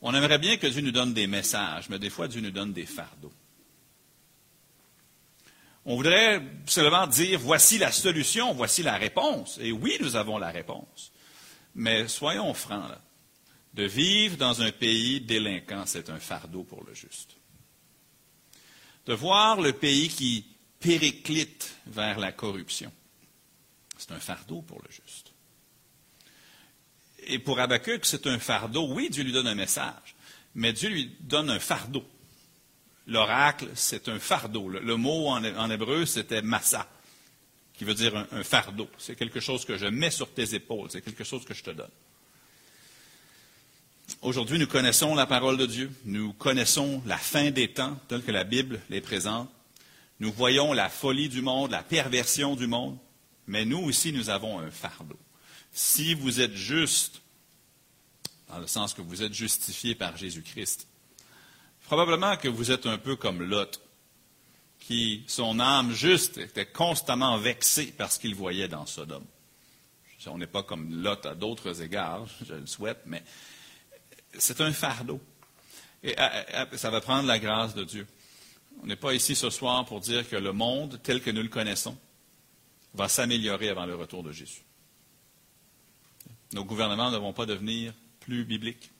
On 0.00 0.14
aimerait 0.14 0.38
bien 0.38 0.56
que 0.56 0.66
Dieu 0.66 0.82
nous 0.82 0.92
donne 0.92 1.14
des 1.14 1.26
messages, 1.26 1.88
mais 1.88 1.98
des 1.98 2.10
fois 2.10 2.28
Dieu 2.28 2.40
nous 2.40 2.50
donne 2.50 2.72
des 2.72 2.86
fardeaux. 2.86 3.32
On 5.84 5.96
voudrait 5.96 6.42
seulement 6.66 7.06
dire, 7.06 7.38
voici 7.38 7.78
la 7.78 7.92
solution, 7.92 8.52
voici 8.54 8.82
la 8.82 8.96
réponse. 8.96 9.58
Et 9.62 9.70
oui, 9.70 9.96
nous 10.00 10.16
avons 10.16 10.36
la 10.36 10.50
réponse. 10.50 11.12
Mais 11.76 12.08
soyons 12.08 12.52
francs, 12.54 12.88
là. 12.88 13.00
de 13.74 13.84
vivre 13.84 14.36
dans 14.36 14.62
un 14.62 14.72
pays 14.72 15.20
délinquant, 15.20 15.84
c'est 15.86 16.10
un 16.10 16.18
fardeau 16.18 16.64
pour 16.64 16.84
le 16.84 16.92
juste. 16.92 17.36
De 19.06 19.14
voir 19.14 19.60
le 19.60 19.72
pays 19.72 20.08
qui 20.08 20.44
périclite 20.80 21.76
vers 21.86 22.18
la 22.18 22.32
corruption, 22.32 22.92
c'est 23.98 24.12
un 24.12 24.20
fardeau 24.20 24.62
pour 24.62 24.80
le 24.82 24.90
juste. 24.90 25.32
Et 27.28 27.38
pour 27.38 27.58
Habakkuk, 27.58 28.04
c'est 28.04 28.26
un 28.26 28.38
fardeau. 28.38 28.88
Oui, 28.92 29.10
Dieu 29.10 29.24
lui 29.24 29.32
donne 29.32 29.48
un 29.48 29.54
message, 29.54 30.14
mais 30.54 30.72
Dieu 30.72 30.88
lui 30.88 31.16
donne 31.20 31.50
un 31.50 31.58
fardeau. 31.58 32.04
L'oracle, 33.06 33.68
c'est 33.74 34.08
un 34.08 34.18
fardeau. 34.18 34.68
Le, 34.68 34.96
mot 34.96 35.28
en, 35.28 35.70
hébreu, 35.70 36.06
c'était 36.06 36.42
massa 36.42 36.88
qui 37.74 37.84
veut 37.84 37.94
dire 37.94 38.26
un, 38.32 38.42
fardeau. 38.42 38.88
C'est 38.98 39.16
quelque 39.16 39.40
chose 39.40 39.64
que 39.64 39.76
je 39.76 39.86
mets 39.86 40.10
sur 40.10 40.32
tes 40.32 40.54
épaules, 40.54 40.90
c'est 40.90 41.02
quelque 41.02 41.24
chose 41.24 41.44
que 41.44 41.54
je 41.54 41.62
te 41.62 41.70
donne. 41.70 41.90
Aujourd'hui, 44.22 44.58
nous 44.58 44.66
connaissons 44.66 45.14
la 45.14 45.26
parole 45.26 45.56
de 45.56 45.66
Dieu, 45.66 45.90
nous 46.04 46.32
connaissons 46.32 47.02
la 47.06 47.18
fin 47.18 47.50
des 47.50 47.68
temps 47.72 47.98
telle 48.08 48.22
que 48.22 48.30
la 48.30 48.44
Bible 48.44 48.80
les 48.88 49.00
présente, 49.00 49.50
nous 50.20 50.32
voyons 50.32 50.72
la 50.72 50.88
folie 50.88 51.28
du 51.28 51.42
monde, 51.42 51.72
la 51.72 51.82
perversion 51.82 52.56
du 52.56 52.66
monde, 52.66 52.98
mais 53.46 53.64
nous 53.64 53.78
aussi, 53.78 54.12
nous 54.12 54.30
avons 54.30 54.58
un 54.58 54.70
fardeau. 54.70 55.18
Si 55.72 56.14
vous 56.14 56.40
êtes 56.40 56.54
juste, 56.54 57.20
dans 58.48 58.58
le 58.58 58.66
sens 58.66 58.94
que 58.94 59.02
vous 59.02 59.22
êtes 59.22 59.34
justifié 59.34 59.94
par 59.94 60.16
Jésus-Christ, 60.16 60.86
probablement 61.86 62.36
que 62.36 62.48
vous 62.48 62.70
êtes 62.70 62.86
un 62.86 62.98
peu 62.98 63.16
comme 63.16 63.42
Lot 63.42 63.80
qui, 64.80 65.24
son 65.26 65.58
âme 65.58 65.92
juste, 65.92 66.38
était 66.38 66.66
constamment 66.66 67.38
vexée 67.38 67.92
parce 67.96 68.18
qu'il 68.18 68.34
voyait 68.34 68.68
dans 68.68 68.86
Sodome. 68.86 69.24
On 70.28 70.38
n'est 70.38 70.46
pas 70.46 70.64
comme 70.64 71.02
Lot 71.02 71.24
à 71.24 71.34
d'autres 71.34 71.82
égards, 71.82 72.26
je 72.44 72.54
le 72.54 72.66
souhaite, 72.66 73.00
mais 73.06 73.22
c'est 74.36 74.60
un 74.60 74.72
fardeau. 74.72 75.20
Et 76.02 76.16
ça 76.74 76.90
va 76.90 77.00
prendre 77.00 77.26
la 77.26 77.38
grâce 77.38 77.74
de 77.74 77.84
Dieu. 77.84 78.06
On 78.82 78.86
n'est 78.86 78.96
pas 78.96 79.14
ici 79.14 79.34
ce 79.34 79.50
soir 79.50 79.84
pour 79.84 80.00
dire 80.00 80.28
que 80.28 80.36
le 80.36 80.52
monde, 80.52 81.00
tel 81.02 81.22
que 81.22 81.30
nous 81.30 81.42
le 81.42 81.48
connaissons, 81.48 81.96
va 82.96 83.08
s'améliorer 83.08 83.68
avant 83.68 83.86
le 83.86 83.94
retour 83.94 84.22
de 84.22 84.32
Jésus. 84.32 84.62
Nos 86.52 86.64
gouvernements 86.64 87.10
ne 87.10 87.18
vont 87.18 87.32
pas 87.32 87.46
devenir 87.46 87.92
plus 88.20 88.44
bibliques. 88.44 88.90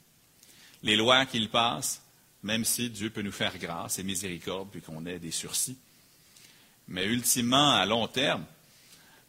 Les 0.83 0.97
lois 0.97 1.27
qu'ils 1.27 1.51
passent 1.51 2.03
même 2.47 2.65
si 2.65 2.91
Dieu 2.91 3.11
peut 3.11 3.23
nous 3.23 3.33
faire 3.33 3.59
grâce 3.59 3.99
et 3.99 4.05
miséricorde, 4.05 4.71
puis 4.71 4.81
qu'on 4.81 5.05
ait 5.05 5.19
des 5.19 5.33
sursis. 5.33 5.77
Mais 6.87 7.05
ultimement, 7.07 7.73
à 7.73 7.85
long 7.87 8.07
terme, 8.07 8.45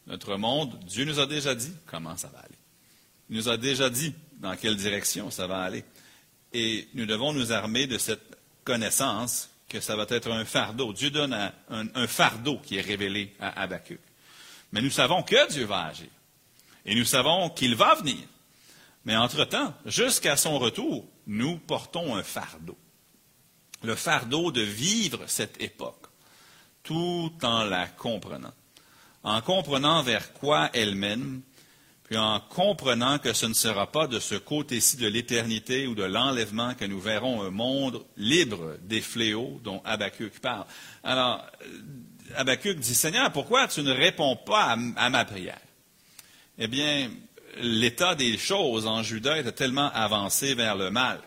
notre 0.06 0.38
monde, 0.38 0.80
Dieu 0.86 1.04
nous 1.04 1.20
a 1.20 1.26
déjà 1.26 1.56
dit 1.56 1.74
comment 1.88 2.16
ça 2.16 2.28
va 2.28 2.40
aller. 2.40 2.56
Il 3.30 3.38
nous 3.38 3.50
a 3.50 3.58
déjà 3.58 3.90
dit 3.90 4.14
dans 4.34 4.56
quelle 4.56 4.78
direction 4.78 5.32
ça 5.32 5.48
va 5.48 5.64
aller. 5.64 5.84
Et 6.54 6.88
nous 6.94 7.08
devons 7.08 7.34
nous 7.34 7.52
armer 7.52 7.88
de 7.88 7.98
cette 7.98 8.38
connaissance 8.64 9.50
que 9.68 9.80
ça 9.80 9.96
va 9.96 10.06
être 10.10 10.32
un 10.32 10.46
fardeau. 10.46 10.94
Dieu 10.94 11.10
donne 11.10 11.34
un, 11.70 12.08
fardeau 12.08 12.60
qui 12.60 12.78
est 12.78 12.82
révélé 12.82 13.36
à 13.40 13.62
Habakkuk. 13.64 14.00
Mais 14.72 14.82
nous 14.82 14.90
savons 14.90 15.24
que 15.24 15.52
Dieu 15.52 15.66
va 15.66 15.86
agir. 15.86 16.10
Et 16.86 16.96
nous 16.96 17.06
savons 17.06 17.50
qu'il 17.50 17.76
va 17.76 17.96
venir. 17.96 18.24
Mais 19.06 19.16
entre-temps, 19.16 19.74
jusqu'à 19.86 20.36
son 20.36 20.60
retour, 20.60 21.06
nous 21.26 21.58
portons 21.58 22.16
un 22.16 22.24
fardeau 22.24 22.78
le 23.84 23.96
fardeau 23.96 24.52
de 24.52 24.62
vivre 24.62 25.24
cette 25.28 25.62
époque, 25.62 26.08
tout 26.84 27.32
en 27.44 27.64
la 27.64 27.88
comprenant, 27.88 28.54
en 29.24 29.42
comprenant 29.42 30.02
vers 30.04 30.34
quoi 30.34 30.70
elle 30.74 30.96
mène, 30.96 31.42
puis 32.04 32.18
en 32.18 32.40
comprenant 32.40 33.20
que 33.20 33.34
ce 33.34 33.46
ne 33.46 33.54
sera 33.54 33.92
pas 33.92 34.08
de 34.08 34.20
ce 34.20 34.36
côté-ci 34.36 34.96
de 34.96 35.08
l'éternité 35.08 35.88
ou 35.88 35.96
de 35.96 36.04
l'enlèvement 36.04 36.74
que 36.74 36.86
nous 36.86 37.02
verrons 37.02 37.44
un 37.44 37.50
monde 37.50 38.06
libre 38.16 38.78
des 38.82 39.02
fléaux 39.02 39.60
dont 39.64 39.82
Habakkuk 39.84 40.40
parle. 40.40 40.66
Alors, 41.04 41.46
Habakkuk 42.36 42.80
dit, 42.80 42.96
Seigneur, 42.96 43.32
pourquoi 43.32 43.68
tu 43.68 43.82
ne 43.82 43.92
réponds 43.92 44.36
pas 44.36 44.76
à, 44.96 45.10
ma 45.10 45.26
prière? 45.26 45.60
Eh 46.58 46.68
bien, 46.68 47.10
l'état 47.58 48.16
des 48.16 48.38
choses 48.38 48.88
en 48.88 49.04
Juda 49.04 49.38
était 49.38 49.52
tellement 49.52 49.92
avancé 49.94 50.54
vers 50.56 50.76
le 50.76 50.92
mal 50.92 51.22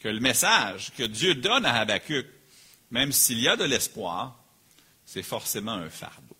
que 0.00 0.08
le 0.08 0.20
message 0.20 0.92
que 0.96 1.04
Dieu 1.04 1.34
donne 1.34 1.64
à 1.64 1.80
Habakkuk, 1.80 2.26
même 2.90 3.12
s'il 3.12 3.40
y 3.40 3.48
a 3.48 3.56
de 3.56 3.64
l'espoir, 3.64 4.38
c'est 5.04 5.22
forcément 5.22 5.72
un 5.72 5.88
fardeau. 5.88 6.36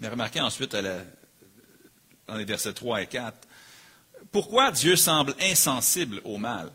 Mais 0.00 0.08
remarquez 0.08 0.40
ensuite 0.40 0.76
dans 0.76 2.36
les 2.36 2.44
versets 2.44 2.72
3 2.72 3.02
et 3.02 3.06
4, 3.06 3.48
pourquoi 4.30 4.70
Dieu 4.70 4.96
semble 4.96 5.34
insensible 5.40 6.20
au 6.24 6.38
mal 6.38 6.70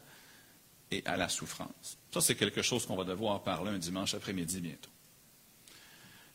et 0.92 1.04
à 1.06 1.18
la 1.18 1.30
souffrance? 1.30 1.98
Ça, 2.12 2.22
c'est 2.22 2.36
quelque 2.36 2.62
chose 2.62 2.86
qu'on 2.86 2.96
va 2.96 3.04
devoir 3.04 3.44
parler 3.44 3.72
un 3.72 3.78
dimanche 3.78 4.14
après-midi 4.14 4.62
bientôt. 4.62 4.90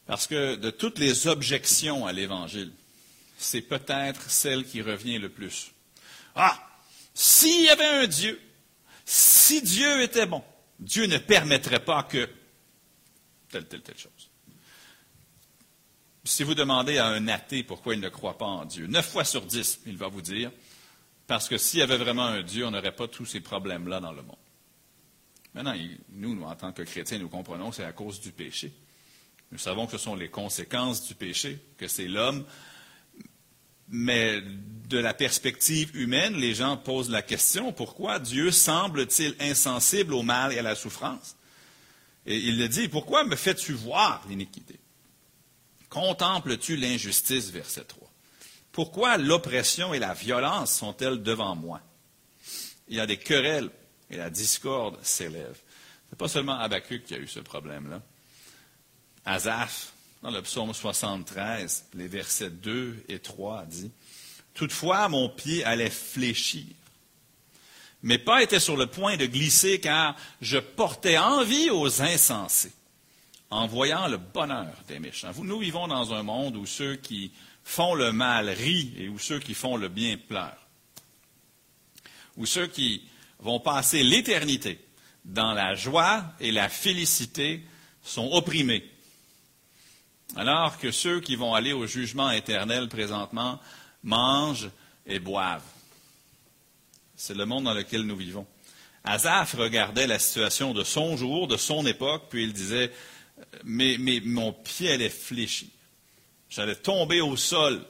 Parce 0.07 0.27
que 0.27 0.57
de 0.57 0.71
toutes 0.71 0.99
les 0.99 1.27
objections 1.27 2.07
à 2.07 2.13
l'Évangile, 2.13 2.73
c'est 3.39 3.63
peut-être 3.63 4.31
celle 4.31 4.65
qui 4.65 4.83
revient 4.83 5.19
le 5.19 5.29
plus. 5.29 5.73
Ah, 6.35 6.61
s'il 7.15 7.65
y 7.65 7.69
avait 7.69 8.05
un 8.05 8.07
Dieu, 8.07 8.41
si 9.05 9.63
Dieu 9.63 10.03
était 10.03 10.27
bon, 10.27 10.43
Dieu 10.79 11.07
ne 11.07 11.19
permettrait 11.19 11.85
pas 11.85 12.03
que 12.03 12.29
telle, 13.49 13.67
telle, 13.67 13.83
telle 13.83 13.99
chose. 13.99 14.31
Si 16.25 16.43
vous 16.43 16.55
demandez 16.55 16.99
à 16.99 17.07
un 17.07 17.29
athée 17.29 17.63
pourquoi 17.63 17.95
il 17.95 18.01
ne 18.01 18.09
croit 18.09 18.39
pas 18.39 18.47
en 18.47 18.65
Dieu, 18.65 18.87
neuf 18.87 19.11
fois 19.11 19.25
sur 19.25 19.43
dix, 19.43 19.81
il 19.87 19.97
va 19.97 20.09
vous 20.09 20.23
dire 20.23 20.51
Parce 21.27 21.49
que 21.49 21.59
s'il 21.59 21.81
y 21.81 21.83
avait 21.83 21.99
vraiment 21.99 22.25
un 22.25 22.43
Dieu, 22.43 22.67
on 22.67 22.71
n'aurait 22.71 22.95
pas 22.95 23.09
tous 23.09 23.27
ces 23.27 23.41
problèmes-là 23.41 24.01
dans 24.01 24.13
le 24.13 24.23
monde. 24.23 24.37
Maintenant, 25.53 25.75
nous, 26.11 26.43
en 26.43 26.57
tant 26.57 26.73
que 26.73 26.83
chrétiens, 26.83 27.19
nous 27.19 27.29
comprenons 27.29 27.71
que 27.71 27.77
c'est 27.77 27.85
à 27.85 27.93
cause 27.93 28.21
du 28.21 28.33
péché. 28.33 28.73
Nous 29.53 29.59
savons 29.59 29.87
que 29.87 29.93
ce 29.93 29.99
sont 29.99 30.17
les 30.17 30.29
conséquences 30.29 31.07
du 31.07 31.15
péché, 31.15 31.59
que 31.79 31.89
c'est 31.89 32.09
l'homme. 32.09 32.45
Mais 33.89 34.43
de 34.89 34.99
la 34.99 35.15
perspective 35.15 35.95
humaine, 35.97 36.35
les 36.37 36.55
gens 36.55 36.77
posent 36.77 37.11
la 37.11 37.23
question, 37.23 37.73
pourquoi 37.73 38.19
Dieu 38.19 38.51
semble-t-il 38.51 39.37
insensible 39.41 40.15
au 40.15 40.23
mal 40.23 40.53
et 40.53 40.59
à 40.59 40.63
la 40.63 40.75
souffrance? 40.75 41.37
Et 42.27 42.39
il 42.39 42.59
le 42.59 42.69
dit, 42.69 42.89
pourquoi 42.89 43.25
me 43.25 43.37
fais-tu 43.37 43.73
voir 43.73 44.25
l'iniquité? 44.29 44.81
Contemples-tu 45.91 46.77
l'injustice, 46.77 47.51
verset 47.51 47.85
3? 47.85 48.11
Pourquoi 48.73 49.19
l'oppression 49.19 49.95
et 49.95 50.01
la 50.01 50.15
violence 50.15 50.75
sont-elles 50.75 51.23
devant 51.23 51.55
moi? 51.55 51.81
Il 52.89 52.97
y 52.97 53.01
a 53.01 53.07
des 53.07 53.19
querelles 53.19 53.71
et 54.11 54.17
la 54.17 54.31
discorde 54.31 54.99
s'élève. 55.05 55.55
Ce 55.55 56.13
n'est 56.13 56.19
pas 56.19 56.29
seulement 56.29 56.59
Habakkuk 56.59 57.05
qui 57.05 57.15
a 57.15 57.19
eu 57.19 57.29
ce 57.29 57.41
problème-là. 57.41 58.03
Azaph, 59.25 59.93
dans 60.23 60.31
le 60.31 60.43
psaume 60.43 60.73
73, 60.73 61.87
les 61.95 62.09
versets 62.09 62.51
2 62.51 63.05
et 63.09 63.19
3, 63.19 63.65
dit 63.67 63.91
Toutefois, 64.55 65.09
mon 65.09 65.29
pied 65.29 65.65
allait 65.65 65.91
fléchir. 65.91 66.67
Mes 68.03 68.19
pas 68.19 68.43
étaient 68.43 68.61
sur 68.61 68.77
le 68.77 68.87
point 68.87 69.17
de 69.17 69.27
glisser 69.27 69.81
car 69.81 70.15
je 70.41 70.59
portais 70.59 71.17
envie 71.17 71.71
aux 71.71 72.03
insensés 72.03 72.73
en 73.51 73.67
voyant 73.67 74.09
le 74.09 74.19
bonheur 74.19 74.75
des 74.89 74.99
méchants. 74.99 75.33
Nous 75.43 75.59
vivons 75.59 75.89
dans 75.89 76.13
un 76.13 76.23
monde 76.23 76.57
où 76.57 76.67
ceux 76.67 76.97
qui 76.97 77.33
font 77.65 77.95
le 77.95 78.13
mal 78.13 78.51
rient 78.51 78.93
et 78.99 79.09
où 79.09 79.19
ceux 79.19 79.39
qui 79.39 79.55
font 79.55 79.77
le 79.77 79.89
bien 79.89 80.19
pleurent. 80.19 80.67
Où 82.37 82.47
ceux 82.47 82.67
qui 82.67 83.05
vont 83.39 83.61
passer 83.61 84.03
l'éternité 84.03 84.79
dans 85.25 85.53
la 85.53 85.75
joie 85.75 86.25
et 86.41 86.53
la 86.53 86.69
félicité 86.69 87.65
sont 88.03 88.29
opprimés. 88.33 88.85
Alors 90.37 90.79
que 90.79 90.91
ceux 90.91 91.21
qui 91.21 91.37
vont 91.37 91.55
aller 91.55 91.73
au 91.73 91.87
jugement 91.87 92.31
éternel 92.31 92.89
présentement 92.89 93.61
mangent 94.03 94.71
et 95.07 95.19
boivent. 95.19 95.63
C'est 97.17 97.35
le 97.35 97.47
monde 97.47 97.65
dans 97.65 97.75
lequel 97.75 98.03
nous 98.03 98.17
vivons. 98.17 98.47
Azaph 99.05 99.55
regardait 99.55 100.07
la 100.07 100.19
situation 100.19 100.73
de 100.73 100.83
son 100.83 101.17
jour, 101.17 101.47
de 101.47 101.57
son 101.57 101.87
époque, 101.87 102.25
puis 102.31 102.45
il 102.45 102.53
disait, 102.53 102.91
mais, 103.65 103.99
mon 104.25 104.53
pied 104.53 104.93
allait 104.93 105.11
fléchir. 105.11 105.69
J'allais 106.49 106.77
tomber 106.77 107.21
au 107.21 107.37
sol. 107.37 107.85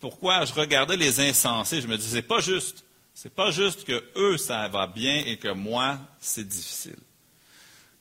Pourquoi? 0.00 0.44
Je 0.44 0.52
regardais 0.52 0.96
les 0.96 1.20
insensés? 1.20 1.80
Je 1.80 1.86
me 1.86 1.96
disais, 1.96 2.16
c'est 2.16 2.22
pas 2.22 2.40
juste. 2.40 2.84
C'est 3.14 3.32
pas 3.32 3.52
juste 3.52 3.84
que 3.84 4.04
eux, 4.16 4.36
ça 4.36 4.66
va 4.68 4.88
bien 4.88 5.22
et 5.24 5.36
que 5.36 5.48
moi, 5.48 5.98
c'est 6.20 6.46
difficile. 6.46 6.96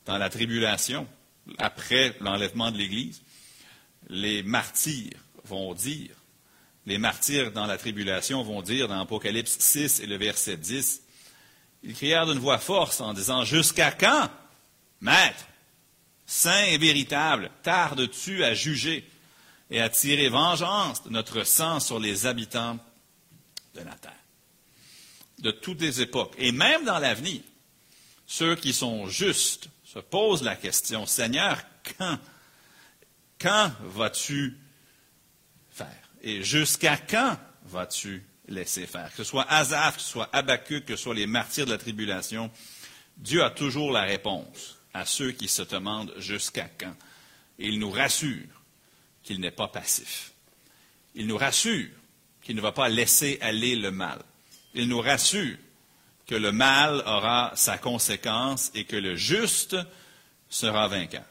Dans 0.06 0.18
la 0.18 0.30
tribulation, 0.30 1.08
après 1.60 2.16
l'enlèvement 2.20 2.72
de 2.72 2.78
l'Église, 2.78 3.22
les 4.10 4.44
martyrs 4.44 5.20
vont 5.46 5.74
dire, 5.74 6.16
les 6.86 6.98
martyrs 6.98 7.52
dans 7.52 7.66
la 7.66 7.78
tribulation 7.78 8.44
vont 8.44 8.62
dire 8.62 8.88
dans 8.88 9.00
Apocalypse 9.00 9.58
6 9.60 10.02
et 10.02 10.06
le 10.06 10.18
verset 10.18 10.58
10, 10.58 11.02
ils 11.84 11.94
crièrent 11.94 12.26
d'une 12.26 12.40
voix 12.40 12.60
forte 12.60 13.02
en 13.02 13.14
disant, 13.14 13.44
Jusqu'à 13.44 13.92
quand, 13.92 14.30
Maître, 15.02 15.46
saint 16.26 16.66
et 16.66 16.78
véritable, 16.78 17.52
tardes-tu 17.62 18.44
à 18.44 18.54
juger 18.54 19.10
et 19.70 19.82
à 19.82 19.90
tirer 19.90 20.30
vengeance 20.30 21.04
de 21.04 21.10
notre 21.10 21.44
sang 21.44 21.80
sur 21.80 22.00
les 22.00 22.26
habitants 22.26 22.78
de 23.76 23.82
la 23.82 23.94
terre? 23.96 24.12
De 25.40 25.52
toutes 25.52 25.82
les 25.82 26.02
époques, 26.02 26.36
et 26.38 26.52
même 26.52 26.86
dans 26.86 27.00
l'avenir, 27.00 27.42
ceux 28.26 28.56
qui 28.56 28.72
sont 28.72 29.08
justes 29.08 29.68
se 29.84 30.00
posent 30.00 30.44
la 30.44 30.56
question, 30.56 31.06
Seigneur, 31.06 31.62
quand 31.98 32.18
quand 33.44 33.72
vas-tu 33.82 34.58
faire? 35.70 36.10
Et 36.22 36.44
jusqu'à 36.44 36.96
quand 36.96 37.38
vas-tu 37.66 38.24
laisser 38.48 38.88
faire? 38.88 39.12
Que 39.12 39.18
ce 39.18 39.24
soit 39.26 39.46
Azaph, 39.52 39.98
que 39.98 40.02
ce 40.02 40.10
soit 40.10 40.30
Habakkuk, 40.32 40.86
que 40.86 40.96
ce 40.96 41.04
soit 41.04 41.14
les 41.14 41.28
martyrs 41.28 41.66
de 41.66 41.72
la 41.72 41.78
tribulation, 41.78 42.50
Dieu 43.18 43.44
a 43.44 43.50
toujours 43.50 43.92
la 43.92 44.04
réponse 44.04 44.78
à 44.94 45.06
ceux 45.06 45.32
qui 45.32 45.50
se 45.50 45.62
demandent 45.62 46.14
jusqu'à 46.18 46.70
quand. 46.80 46.96
Et 47.60 47.68
il 47.68 47.80
nous 47.80 47.92
rassure 47.92 48.48
qu'il 49.24 49.42
n'est 49.42 49.52
pas 49.52 49.68
passif. 49.68 50.32
Il 51.14 51.28
nous 51.28 51.38
rassure 51.38 51.90
qu'il 52.42 52.56
ne 52.56 52.62
va 52.62 52.72
pas 52.72 52.88
laisser 52.88 53.38
aller 53.42 53.76
le 53.76 53.92
mal. 53.92 54.20
Il 54.74 54.88
nous 54.88 55.02
rassure 55.02 55.58
que 56.26 56.36
le 56.36 56.54
mal 56.54 57.04
aura 57.06 57.52
sa 57.56 57.78
conséquence 57.78 58.72
et 58.74 58.86
que 58.86 58.96
le 58.96 59.16
juste 59.16 59.76
sera 60.50 60.88
vainqueur. 60.88 61.26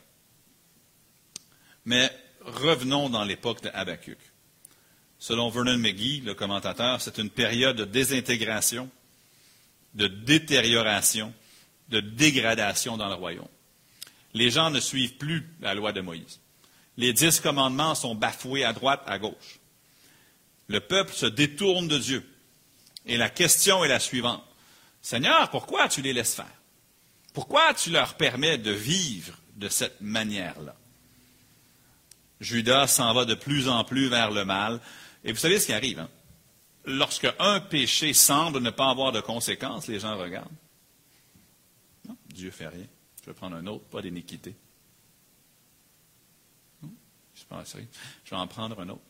Mais 1.84 2.10
revenons 2.40 3.08
dans 3.08 3.24
l'époque 3.24 3.62
de 3.62 3.70
Habakkuk. 3.72 4.18
Selon 5.18 5.50
Vernon 5.50 5.78
McGee, 5.78 6.20
le 6.20 6.34
commentateur, 6.34 7.00
c'est 7.00 7.18
une 7.18 7.30
période 7.30 7.76
de 7.76 7.84
désintégration, 7.84 8.90
de 9.94 10.06
détérioration, 10.06 11.32
de 11.88 12.00
dégradation 12.00 12.96
dans 12.96 13.08
le 13.08 13.14
royaume. 13.14 13.48
Les 14.34 14.50
gens 14.50 14.70
ne 14.70 14.80
suivent 14.80 15.16
plus 15.16 15.48
la 15.60 15.74
loi 15.74 15.92
de 15.92 16.00
Moïse. 16.00 16.40
Les 16.96 17.12
dix 17.12 17.40
commandements 17.40 17.94
sont 17.94 18.14
bafoués 18.14 18.64
à 18.64 18.72
droite, 18.72 19.02
à 19.06 19.18
gauche. 19.18 19.60
Le 20.68 20.80
peuple 20.80 21.12
se 21.12 21.26
détourne 21.26 21.88
de 21.88 21.98
Dieu. 21.98 22.28
Et 23.06 23.16
la 23.16 23.28
question 23.28 23.84
est 23.84 23.88
la 23.88 24.00
suivante. 24.00 24.44
Seigneur, 25.02 25.50
pourquoi 25.50 25.88
tu 25.88 26.02
les 26.02 26.12
laisses 26.12 26.34
faire? 26.34 26.62
Pourquoi 27.32 27.74
tu 27.74 27.90
leur 27.90 28.14
permets 28.14 28.58
de 28.58 28.70
vivre 28.70 29.36
de 29.56 29.68
cette 29.68 30.00
manière-là? 30.00 30.74
Judas 32.42 32.88
s'en 32.88 33.14
va 33.14 33.24
de 33.24 33.35
plus 33.35 33.68
en 33.68 33.85
plus 33.85 34.09
vers 34.09 34.31
le 34.31 34.44
mal. 34.44 34.81
Et 35.24 35.33
vous 35.33 35.38
savez 35.38 35.61
ce 35.61 35.66
qui 35.66 35.72
arrive. 35.72 36.00
Hein? 36.00 36.09
Lorsque 36.85 37.33
un 37.38 37.61
péché 37.61 38.12
semble 38.12 38.59
ne 38.61 38.70
pas 38.70 38.90
avoir 38.90 39.12
de 39.12 39.20
conséquences, 39.20 39.87
les 39.87 40.00
gens 40.00 40.18
regardent. 40.18 40.50
Non, 42.09 42.16
Dieu 42.26 42.50
fait 42.50 42.68
rien. 42.68 42.87
Je 43.20 43.26
vais 43.26 43.35
prendre 43.35 43.57
un 43.57 43.66
autre, 43.66 43.85
pas 43.85 44.02
d'iniquité. 44.02 44.55
Je 47.35 48.31
vais 48.31 48.37
en 48.37 48.46
prendre 48.46 48.81
un 48.81 48.88
autre 48.88 49.02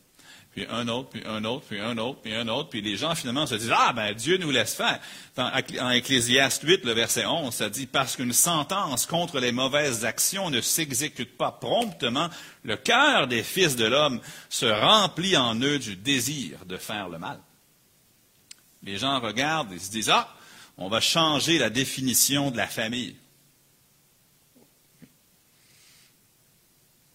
puis 0.53 0.67
un 0.69 0.87
autre, 0.87 1.09
puis 1.09 1.23
un 1.25 1.43
autre, 1.45 1.65
puis 1.65 1.79
un 1.79 1.97
autre, 1.97 2.21
puis 2.21 2.35
un 2.35 2.47
autre, 2.47 2.69
puis 2.69 2.81
les 2.81 2.95
gens 2.95 3.15
finalement 3.15 3.47
se 3.47 3.55
disent 3.55 3.73
Ah, 3.75 3.91
ben 3.91 4.13
Dieu 4.13 4.37
nous 4.37 4.51
laisse 4.51 4.75
faire. 4.75 4.99
En 5.35 5.89
Ecclésiaste 5.89 6.61
8, 6.61 6.85
le 6.85 6.91
verset 6.91 7.25
11, 7.25 7.51
ça 7.51 7.69
dit 7.69 7.87
Parce 7.87 8.15
qu'une 8.15 8.33
sentence 8.33 9.07
contre 9.07 9.39
les 9.39 9.51
mauvaises 9.51 10.05
actions 10.05 10.51
ne 10.51 10.61
s'exécute 10.61 11.37
pas 11.37 11.51
promptement, 11.51 12.29
le 12.63 12.75
cœur 12.75 13.27
des 13.27 13.41
fils 13.41 13.75
de 13.75 13.85
l'homme 13.85 14.21
se 14.49 14.67
remplit 14.67 15.35
en 15.35 15.59
eux 15.59 15.79
du 15.79 15.95
désir 15.95 16.63
de 16.65 16.77
faire 16.77 17.09
le 17.09 17.17
mal. 17.17 17.39
Les 18.83 18.97
gens 18.97 19.19
regardent 19.19 19.73
et 19.73 19.79
se 19.79 19.89
disent 19.89 20.11
Ah, 20.11 20.35
on 20.77 20.87
va 20.87 21.01
changer 21.01 21.57
la 21.57 21.71
définition 21.71 22.51
de 22.51 22.57
la 22.57 22.67
famille. 22.67 23.15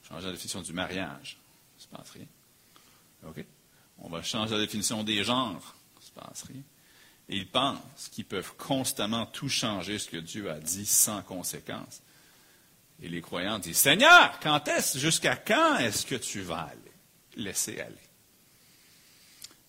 Changer 0.09 0.27
la 0.27 0.33
définition 0.33 0.63
du 0.63 0.73
mariage. 0.73 1.39
Se 1.77 1.87
passe 1.87 2.11
rien. 2.11 2.27
On 4.01 4.09
va 4.09 4.23
changer 4.23 4.55
la 4.55 4.61
définition 4.61 5.03
des 5.03 5.25
genres. 5.25 5.75
Ça 6.01 6.07
se 6.07 6.13
passe 6.13 6.43
rien. 6.45 6.63
Ils 7.29 7.49
pensent 7.49 8.09
qu'ils 8.11 8.25
peuvent 8.25 8.55
constamment 8.57 9.27
tout 9.27 9.49
changer 9.49 9.99
ce 9.99 10.09
que 10.09 10.17
Dieu 10.17 10.51
a 10.51 10.59
dit 10.59 10.87
sans 10.87 11.23
conséquence. 11.23 12.01
Et 13.03 13.09
les 13.09 13.21
croyants 13.21 13.59
disent 13.59 13.77
Seigneur, 13.77 14.39
quand 14.41 14.67
est-ce, 14.69 14.99
jusqu'à 14.99 15.37
quand 15.37 15.77
est-ce 15.79 16.07
que 16.07 16.15
tu 16.15 16.41
vas 16.41 16.63
aller? 16.63 16.93
Laisser 17.37 17.81
aller? 17.81 17.95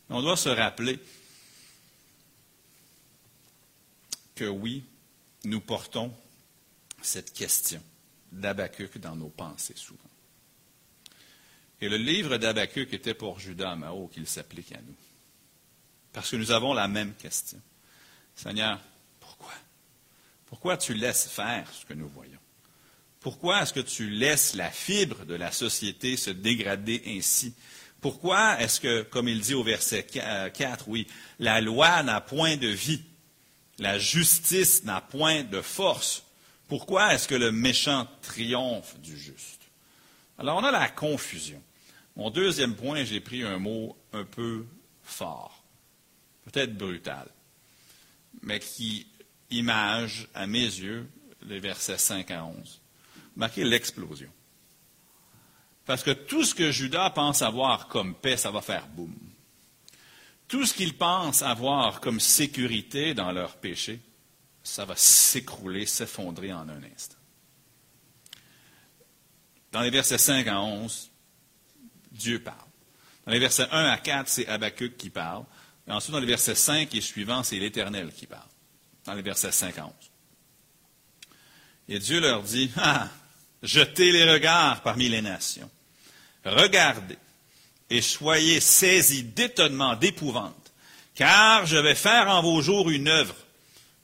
On 0.10 0.22
doit 0.22 0.38
se 0.38 0.50
rappeler 0.50 1.00
que 4.36 4.46
oui, 4.46 4.84
nous 5.44 5.60
portons 5.60 6.14
cette 7.02 7.34
question 7.34 7.84
d'Abacuc 8.32 8.98
dans 9.00 9.16
nos 9.16 9.30
pensées 9.30 9.76
souvent. 9.76 10.00
Et 11.82 11.90
le 11.90 11.98
livre 11.98 12.38
d'Habakkuk 12.38 12.94
était 12.94 13.14
pour 13.14 13.40
Judas 13.40 13.76
Mao 13.76 14.08
qu'il 14.08 14.28
s'applique 14.28 14.74
à 14.74 14.82
nous. 14.82 14.96
Parce 16.12 16.32
que 16.32 16.36
nous 16.36 16.52
avons 16.52 16.74
la 16.74 16.88
même 16.88 17.14
question. 17.14 17.62
Seigneur, 18.36 18.80
pourquoi? 19.20 19.54
Pourquoi 20.46 20.78
tu 20.78 20.94
laisses 20.94 21.28
faire 21.28 21.72
ce 21.72 21.86
que 21.86 21.94
nous 21.94 22.10
voyons? 22.10 22.40
Pourquoi 23.20 23.62
est-ce 23.62 23.74
que 23.74 23.80
tu 23.80 24.10
laisses 24.10 24.56
la 24.56 24.72
fibre 24.72 25.26
de 25.26 25.36
la 25.36 25.52
société 25.52 26.18
se 26.18 26.30
dégrader 26.30 27.04
ainsi? 27.06 27.54
Pourquoi 28.02 28.60
est-ce 28.62 28.80
que, 28.80 29.02
comme 29.04 29.28
il 29.28 29.42
dit 29.42 29.54
au 29.54 29.64
verset 29.64 30.04
4, 30.04 30.88
oui, 30.88 31.06
la 31.38 31.60
loi 31.60 32.02
n'a 32.04 32.22
point 32.22 32.56
de 32.56 32.68
vie, 32.68 33.04
la 33.78 34.00
justice 34.00 34.84
n'a 34.86 35.02
point 35.02 35.44
de 35.44 35.62
force? 35.62 36.24
Pourquoi 36.68 37.14
est-ce 37.14 37.28
que 37.28 37.36
le 37.36 37.52
méchant 37.52 38.08
triomphe 38.22 38.98
du 39.00 39.18
juste? 39.18 39.62
Alors 40.38 40.58
on 40.58 40.64
a 40.64 40.72
la 40.72 40.88
confusion. 40.88 41.62
Mon 42.20 42.32
deuxième 42.32 42.76
point, 42.76 43.06
j'ai 43.06 43.22
pris 43.22 43.44
un 43.44 43.60
mot 43.60 43.96
un 44.12 44.26
peu 44.26 44.66
fort. 45.04 45.64
peut-être 46.44 46.78
brutal, 46.78 47.30
mais 48.42 48.60
qui 48.60 49.08
image, 49.52 50.28
à 50.34 50.46
mes 50.46 50.66
yeux, 50.66 51.10
les 51.44 51.62
versets 51.62 51.98
5 51.98 52.30
à 52.32 52.44
11. 52.44 52.82
Marquez 53.38 53.64
l'explosion. 53.64 54.30
Parce 55.86 56.04
que 56.04 56.12
tout 56.12 56.44
ce 56.44 56.54
que 56.54 56.74
Judas 56.74 57.10
pense 57.12 57.42
avoir 57.42 57.88
comme 57.88 58.14
paix, 58.14 58.36
ça 58.36 58.52
va 58.52 58.62
faire 58.62 58.86
boum. 58.88 59.16
Tout 60.50 60.66
ce 60.66 60.74
qu'ils 60.74 60.98
pensent 60.98 61.42
avoir 61.42 62.02
comme 62.02 62.20
sécurité 62.20 63.14
dans 63.14 63.32
leur 63.32 63.56
péché, 63.56 64.02
ça 64.62 64.84
va 64.84 64.98
s'écrouler, 64.98 65.86
s'effondrer 65.86 66.52
en 66.52 66.68
un 66.68 66.84
instant. 66.84 67.16
Dans 69.72 69.80
les 69.80 69.90
versets 69.90 70.18
5 70.18 70.46
à 70.48 70.60
11, 70.60 71.09
Dieu 72.20 72.40
parle. 72.40 72.58
Dans 73.26 73.32
les 73.32 73.40
versets 73.40 73.68
1 73.72 73.86
à 73.86 73.98
4, 73.98 74.28
c'est 74.28 74.48
Habakkuk 74.48 74.98
qui 74.98 75.10
parle. 75.10 75.44
Et 75.88 75.92
ensuite, 75.92 76.12
dans 76.12 76.20
les 76.20 76.28
versets 76.28 76.56
5 76.56 76.94
et 76.94 77.02
suivants, 77.02 77.44
c'est 77.44 77.58
l'Éternel 77.58 78.12
qui 78.12 78.28
parle. 78.28 78.48
Dans 79.06 79.14
les 79.14 79.22
versets 79.22 79.52
5 79.52 79.78
à 79.78 79.86
11. 79.86 79.94
Et 81.88 82.00
Dieu 82.00 82.20
leur 82.20 82.44
dit, 82.44 82.70
ah, 82.78 83.08
jetez 83.64 84.12
les 84.12 84.32
regards 84.32 84.84
parmi 84.84 85.10
les 85.10 85.22
nations. 85.22 85.70
Regardez 86.46 87.18
et 87.90 88.02
soyez 88.02 88.60
saisis 88.60 89.24
d'étonnement, 89.24 89.96
d'épouvante, 89.96 90.72
car 91.16 91.66
je 91.66 91.78
vais 91.78 91.96
faire 91.96 92.30
en 92.30 92.42
vos 92.42 92.62
jours 92.62 92.90
une 92.90 93.08
œuvre 93.08 93.36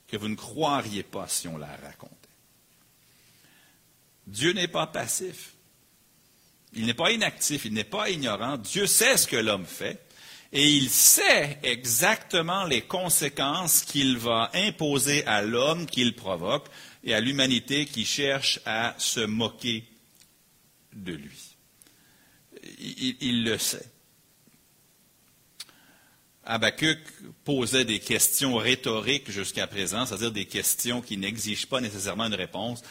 que 0.07 0.17
vous 0.17 0.27
ne 0.27 0.35
croiriez 0.35 1.03
pas 1.03 1.27
si 1.27 1.47
on 1.47 1.57
la 1.57 1.67
racontait. 1.67 2.15
Dieu 4.25 4.53
n'est 4.53 4.67
pas 4.67 4.87
passif. 4.87 5.54
Il 6.75 6.85
n'est 6.85 6.93
pas 6.93 7.11
inactif, 7.11 7.65
il 7.65 7.73
n'est 7.73 7.83
pas 7.83 8.09
ignorant. 8.09 8.57
Dieu 8.57 8.85
sait 8.85 9.17
ce 9.17 9.27
que 9.27 9.37
l'homme 9.37 9.65
fait 9.65 10.05
et 10.55 10.69
il 10.69 10.89
sait 10.89 11.59
exactement 11.63 12.63
les 12.63 12.81
conséquences 12.81 13.81
qu'il 13.81 14.17
va 14.17 14.49
imposer 14.53 15.25
à 15.25 15.41
l'homme 15.41 15.85
qu'il 15.85 16.15
provoque 16.15 16.67
et 17.03 17.13
à 17.13 17.19
l'humanité 17.19 17.85
qui 17.85 18.05
cherche 18.05 18.61
à 18.65 18.95
se 18.97 19.19
moquer 19.19 19.83
de 20.93 21.11
lui. 21.11 21.57
Il, 23.19 23.43
le 23.43 23.57
sait. 23.57 23.85
Habakkuk 26.45 26.99
posait 27.43 27.83
des 27.83 27.99
questions 27.99 28.55
rhétoriques 28.55 29.29
jusqu'à 29.29 29.67
présent, 29.67 30.05
c'est-à-dire 30.05 30.31
des 30.31 30.45
questions 30.45 31.01
qui 31.01 31.17
n'exigent 31.17 31.67
pas 31.67 31.81
nécessairement 31.81 32.27
une 32.27 32.33
réponse. 32.33 32.81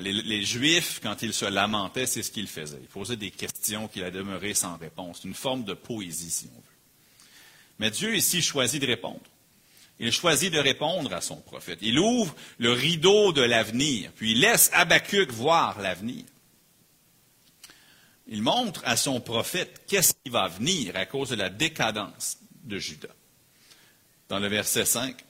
Les, 0.00 0.42
Juifs, 0.42 1.00
quand 1.02 1.20
ils 1.20 1.34
se 1.34 1.44
lamentaient, 1.44 2.06
c'est 2.06 2.22
ce 2.22 2.30
qu'ils 2.30 2.48
faisaient. 2.48 2.78
Ils 2.80 2.88
posaient 2.88 3.16
des 3.16 3.30
questions 3.30 3.88
qui 3.88 4.00
allaient 4.00 4.10
demeurer 4.10 4.54
sans 4.54 4.78
réponse. 4.78 5.24
Une 5.24 5.34
forme 5.34 5.64
de 5.64 5.74
poésie, 5.74 6.30
si 6.30 6.48
on 6.50 6.56
veut. 6.56 6.62
Mais 7.78 7.90
Dieu 7.90 8.16
ici 8.16 8.40
choisit 8.40 8.80
de 8.80 8.86
répondre. 8.86 9.20
Il 9.98 10.10
choisit 10.10 10.52
de 10.52 10.58
répondre 10.58 11.12
à 11.12 11.20
son 11.20 11.36
prophète. 11.36 11.78
Il 11.82 11.98
ouvre 11.98 12.34
le 12.58 12.72
rideau 12.72 13.32
de 13.32 13.42
l'avenir, 13.42 14.10
puis 14.16 14.32
il 14.32 14.40
laisse 14.40 14.70
Habakkuk 14.72 15.30
voir 15.30 15.80
l'avenir. 15.80 16.24
Il 18.28 18.40
montre 18.40 18.80
à 18.84 18.96
son 18.96 19.20
prophète 19.20 19.82
qu'est-ce 19.86 20.14
qui 20.24 20.30
va 20.30 20.48
venir 20.48 20.96
à 20.96 21.04
cause 21.04 21.28
de 21.30 21.34
la 21.34 21.50
décadence 21.50 22.38
de 22.64 22.78
Judas. 22.78 23.14
Dans 24.28 24.38
le 24.38 24.48
verset 24.48 24.86
5, 24.86 25.22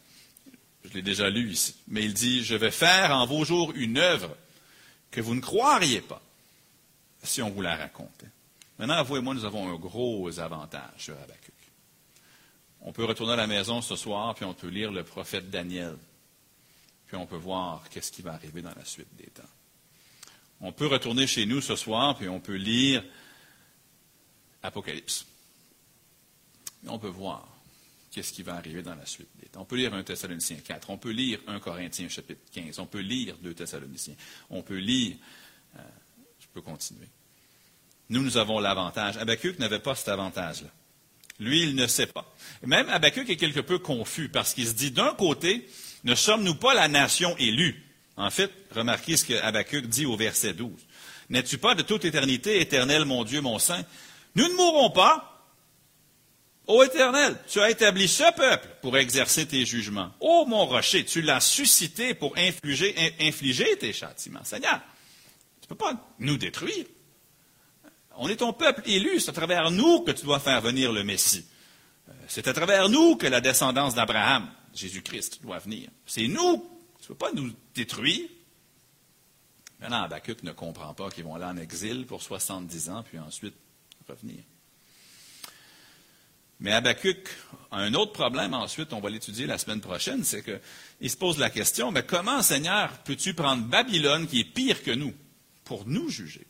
je 0.84 0.94
l'ai 0.94 1.02
déjà 1.02 1.28
lu 1.28 1.50
ici, 1.50 1.74
mais 1.88 2.04
il 2.04 2.14
dit, 2.14 2.44
je 2.44 2.54
vais 2.54 2.70
faire 2.70 3.10
en 3.10 3.26
vos 3.26 3.44
jours 3.44 3.72
une 3.74 3.98
œuvre 3.98 4.36
que 5.12 5.20
vous 5.20 5.36
ne 5.36 5.40
croiriez 5.40 6.00
pas 6.00 6.20
si 7.22 7.40
on 7.40 7.50
vous 7.50 7.62
la 7.62 7.76
racontait. 7.76 8.26
Maintenant, 8.78 9.00
vous 9.04 9.18
et 9.18 9.20
moi, 9.20 9.34
nous 9.34 9.44
avons 9.44 9.72
un 9.72 9.76
gros 9.76 10.40
avantage 10.40 10.90
sur 10.98 11.14
Habakkuk. 11.14 11.54
On 12.80 12.92
peut 12.92 13.04
retourner 13.04 13.34
à 13.34 13.36
la 13.36 13.46
maison 13.46 13.80
ce 13.80 13.94
soir, 13.94 14.34
puis 14.34 14.44
on 14.44 14.54
peut 14.54 14.68
lire 14.68 14.90
le 14.90 15.04
prophète 15.04 15.50
Daniel. 15.50 15.96
Puis 17.06 17.16
on 17.16 17.26
peut 17.26 17.36
voir 17.36 17.84
qu'est-ce 17.90 18.10
qui 18.10 18.22
va 18.22 18.32
arriver 18.32 18.62
dans 18.62 18.74
la 18.74 18.84
suite 18.84 19.14
des 19.16 19.26
temps. 19.26 19.42
On 20.60 20.72
peut 20.72 20.86
retourner 20.86 21.26
chez 21.26 21.46
nous 21.46 21.60
ce 21.60 21.76
soir, 21.76 22.16
puis 22.16 22.28
on 22.28 22.40
peut 22.40 22.56
lire 22.56 23.04
Apocalypse. 24.62 25.26
Et 26.84 26.88
on 26.88 26.98
peut 26.98 27.08
voir 27.08 27.46
qu'est-ce 28.12 28.32
qui 28.32 28.42
va 28.42 28.54
arriver 28.54 28.82
dans 28.82 28.94
la 28.94 29.06
suite. 29.06 29.28
On 29.56 29.64
peut 29.64 29.76
lire 29.76 29.94
un 29.94 30.02
Thessaloniciens 30.02 30.58
4, 30.58 30.90
on 30.90 30.98
peut 30.98 31.10
lire 31.10 31.40
un 31.46 31.58
Corinthiens 31.58 32.08
chapitre 32.08 32.42
15, 32.52 32.78
on 32.78 32.86
peut 32.86 33.00
lire 33.00 33.36
deux 33.42 33.54
Thessaloniciens, 33.54 34.14
on 34.50 34.62
peut 34.62 34.76
lire, 34.76 35.16
euh, 35.76 35.82
je 36.38 36.46
peux 36.52 36.60
continuer. 36.60 37.08
Nous, 38.10 38.22
nous 38.22 38.36
avons 38.36 38.60
l'avantage. 38.60 39.16
Habakkuk 39.16 39.58
n'avait 39.58 39.78
pas 39.78 39.94
cet 39.94 40.08
avantage-là. 40.08 40.68
Lui, 41.40 41.62
il 41.62 41.74
ne 41.74 41.86
sait 41.86 42.06
pas. 42.06 42.30
même 42.62 42.88
Habakkuk 42.90 43.28
est 43.30 43.36
quelque 43.36 43.60
peu 43.60 43.78
confus 43.78 44.28
parce 44.28 44.52
qu'il 44.52 44.68
se 44.68 44.74
dit, 44.74 44.90
d'un 44.90 45.14
côté, 45.14 45.66
ne 46.04 46.14
sommes-nous 46.14 46.56
pas 46.56 46.74
la 46.74 46.88
nation 46.88 47.34
élue? 47.38 47.82
En 48.16 48.30
fait, 48.30 48.52
remarquez 48.72 49.16
ce 49.16 49.24
que 49.24 49.78
dit 49.78 50.04
au 50.04 50.16
verset 50.16 50.52
12. 50.52 50.70
N'es-tu 51.30 51.56
pas 51.56 51.74
de 51.74 51.82
toute 51.82 52.04
éternité, 52.04 52.60
éternel 52.60 53.06
mon 53.06 53.24
Dieu, 53.24 53.40
mon 53.40 53.58
Saint? 53.58 53.82
Nous 54.34 54.46
ne 54.46 54.54
mourrons 54.54 54.90
pas, 54.90 55.31
Ô 56.66 56.82
Éternel, 56.84 57.36
tu 57.48 57.60
as 57.60 57.70
établi 57.70 58.06
ce 58.06 58.32
peuple 58.34 58.68
pour 58.82 58.96
exercer 58.96 59.46
tes 59.46 59.66
jugements. 59.66 60.12
Ô 60.20 60.44
mon 60.46 60.64
rocher, 60.64 61.04
tu 61.04 61.20
l'as 61.20 61.40
suscité 61.40 62.14
pour 62.14 62.34
infliger, 62.36 63.76
tes 63.78 63.92
châtiments. 63.92 64.44
Seigneur, 64.44 64.80
tu 65.60 65.64
ne 65.64 65.68
peux 65.68 65.74
pas 65.74 66.14
nous 66.20 66.36
détruire. 66.36 66.86
On 68.16 68.28
est 68.28 68.36
ton 68.36 68.52
peuple 68.52 68.82
élu, 68.86 69.18
c'est 69.18 69.30
à 69.30 69.32
travers 69.32 69.70
nous 69.70 70.00
que 70.00 70.12
tu 70.12 70.24
dois 70.24 70.38
faire 70.38 70.60
venir 70.60 70.92
le 70.92 71.02
Messie. 71.02 71.44
Euh, 72.08 72.12
c'est 72.28 72.46
à 72.46 72.52
travers 72.52 72.88
nous 72.88 73.16
que 73.16 73.26
la 73.26 73.40
descendance 73.40 73.94
d'Abraham, 73.94 74.48
Jésus-Christ, 74.74 75.42
doit 75.42 75.58
venir. 75.58 75.88
C'est 76.06 76.28
nous. 76.28 76.68
Tu 76.98 77.04
ne 77.04 77.08
peux 77.08 77.14
pas 77.14 77.32
nous 77.32 77.50
détruire. 77.74 78.28
Maintenant, 79.80 80.02
Habakkuk 80.02 80.44
ne 80.44 80.52
comprend 80.52 80.94
pas 80.94 81.10
qu'ils 81.10 81.24
vont 81.24 81.34
aller 81.34 81.46
en 81.46 81.56
exil 81.56 82.06
pour 82.06 82.22
70 82.22 82.90
ans, 82.90 83.02
puis 83.02 83.18
ensuite 83.18 83.54
revenir. 84.08 84.44
Mais 86.62 86.72
Habakkuk 86.72 87.28
a 87.72 87.78
un 87.78 87.92
autre 87.94 88.12
problème 88.12 88.54
ensuite, 88.54 88.92
on 88.92 89.00
va 89.00 89.10
l'étudier 89.10 89.46
la 89.46 89.58
semaine 89.58 89.80
prochaine, 89.80 90.22
c'est 90.22 90.44
qu'il 90.44 91.10
se 91.10 91.16
pose 91.16 91.38
la 91.38 91.50
question, 91.50 91.90
mais 91.90 92.04
comment, 92.04 92.40
Seigneur, 92.40 92.96
peux-tu 92.98 93.34
prendre 93.34 93.64
Babylone, 93.64 94.28
qui 94.28 94.40
est 94.40 94.44
pire 94.44 94.84
que 94.84 94.92
nous, 94.92 95.12
pour 95.64 95.86
nous 95.88 96.08
juger? 96.08 96.46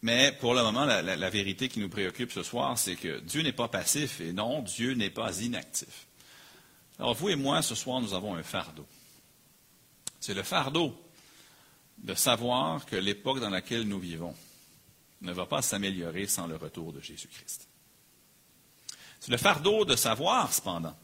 Mais 0.00 0.32
pour 0.40 0.54
le 0.54 0.62
moment, 0.62 0.86
la, 0.86 1.02
la 1.02 1.30
vérité 1.30 1.68
qui 1.68 1.78
nous 1.78 1.90
préoccupe 1.90 2.32
ce 2.32 2.42
soir, 2.42 2.78
c'est 2.78 2.96
que 2.96 3.20
Dieu 3.20 3.42
n'est 3.42 3.52
pas 3.52 3.68
passif 3.68 4.20
et 4.22 4.32
non, 4.32 4.62
Dieu 4.62 4.94
n'est 4.94 5.10
pas 5.10 5.38
inactif. 5.42 6.06
Alors 6.98 7.14
vous 7.14 7.28
et 7.28 7.36
moi, 7.36 7.60
ce 7.60 7.74
soir, 7.74 8.00
nous 8.00 8.14
avons 8.14 8.34
un 8.34 8.42
fardeau. 8.42 8.86
C'est 10.20 10.32
le 10.32 10.42
fardeau 10.42 10.98
de 11.98 12.14
savoir 12.14 12.86
que 12.86 12.96
l'époque 12.96 13.40
dans 13.40 13.50
laquelle 13.50 13.82
nous 13.82 13.98
vivons 13.98 14.34
ne 15.20 15.32
va 15.32 15.44
pas 15.44 15.60
s'améliorer 15.60 16.26
sans 16.26 16.46
le 16.46 16.56
retour 16.56 16.94
de 16.94 17.00
Jésus-Christ. 17.00 17.68
C'est 19.26 19.32
le 19.32 19.38
fardeau 19.38 19.84
de 19.84 19.96
savoir, 19.96 20.52
cependant, 20.52 20.96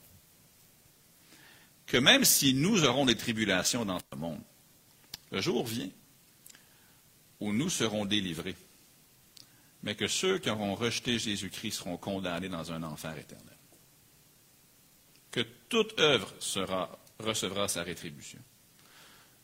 que 1.87 1.97
même 1.97 2.25
si 2.25 2.55
nous 2.55 2.85
aurons 2.85 3.05
des 3.05 3.17
tribulations 3.17 3.85
dans 3.85 3.99
ce 3.99 4.17
monde, 4.17 4.41
le 5.33 5.41
jour 5.41 5.67
vient 5.67 5.91
où 7.41 7.53
nous 7.53 7.69
serons 7.69 8.05
délivrés, 8.05 8.55
mais 9.83 9.97
que 9.97 10.07
ceux 10.07 10.39
qui 10.39 10.51
auront 10.51 10.77
rejeté 10.77 11.19
Jésus-Christ 11.19 11.73
seront 11.73 11.97
condamnés 11.97 12.49
dans 12.49 12.71
un 12.71 12.85
enfer 12.85 13.19
éternel. 13.19 13.57
Que 15.33 15.41
toute 15.69 15.99
œuvre 15.99 16.33
recevra 17.19 17.67
sa 17.67 17.83
rétribution. 17.83 18.39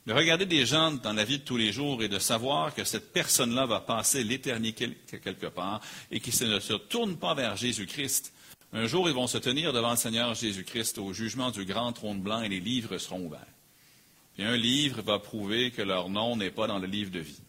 De 0.06 0.12
regarder 0.12 0.46
des 0.46 0.66
gens 0.66 0.92
dans 0.92 1.14
la 1.14 1.24
vie 1.24 1.40
de 1.40 1.44
tous 1.44 1.56
les 1.56 1.72
jours 1.72 2.00
et 2.04 2.08
de 2.08 2.20
savoir 2.20 2.72
que 2.72 2.84
cette 2.84 3.12
personne-là 3.12 3.66
va 3.66 3.80
passer 3.80 4.22
l'éternité 4.22 4.96
quelque 5.20 5.48
part 5.48 5.80
et 6.12 6.20
qui 6.20 6.30
ne 6.44 6.60
se 6.60 6.74
tourne 6.74 7.16
pas 7.16 7.34
vers 7.34 7.56
Jésus-Christ, 7.56 8.32
un 8.72 8.86
jour, 8.86 9.08
ils 9.08 9.14
vont 9.14 9.26
se 9.26 9.38
tenir 9.38 9.72
devant 9.72 9.92
le 9.92 9.96
Seigneur 9.96 10.34
Jésus-Christ 10.34 10.98
au 10.98 11.12
jugement 11.12 11.50
du 11.50 11.64
grand 11.64 11.92
trône 11.92 12.20
blanc 12.20 12.42
et 12.42 12.48
les 12.48 12.60
livres 12.60 12.98
seront 12.98 13.26
ouverts. 13.26 13.46
Et 14.36 14.44
un 14.44 14.56
livre 14.56 15.02
va 15.02 15.18
prouver 15.18 15.70
que 15.70 15.82
leur 15.82 16.08
nom 16.10 16.36
n'est 16.36 16.50
pas 16.50 16.66
dans 16.66 16.78
le 16.78 16.86
livre 16.86 17.10
de 17.10 17.18
vie. 17.18 17.40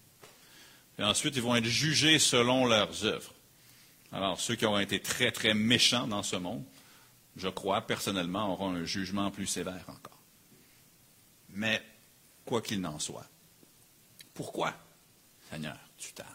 Et 0.97 1.03
ensuite, 1.03 1.35
ils 1.35 1.41
vont 1.41 1.55
être 1.55 1.65
jugés 1.65 2.19
selon 2.19 2.65
leurs 2.65 3.05
œuvres. 3.05 3.33
Alors, 4.11 4.39
ceux 4.39 4.55
qui 4.55 4.65
auront 4.65 4.79
été 4.79 4.99
très, 4.99 5.31
très 5.31 5.53
méchants 5.53 6.07
dans 6.07 6.23
ce 6.23 6.35
monde, 6.35 6.63
je 7.35 7.47
crois 7.47 7.81
personnellement, 7.81 8.53
auront 8.53 8.71
un 8.71 8.85
jugement 8.85 9.29
plus 9.29 9.45
sévère 9.45 9.85
encore. 9.87 10.19
Mais, 11.49 11.81
quoi 12.45 12.61
qu'il 12.61 12.81
n'en 12.81 12.97
soit, 12.97 13.27
pourquoi, 14.33 14.73
Seigneur, 15.51 15.77
tu 15.97 16.13
tardes? 16.13 16.29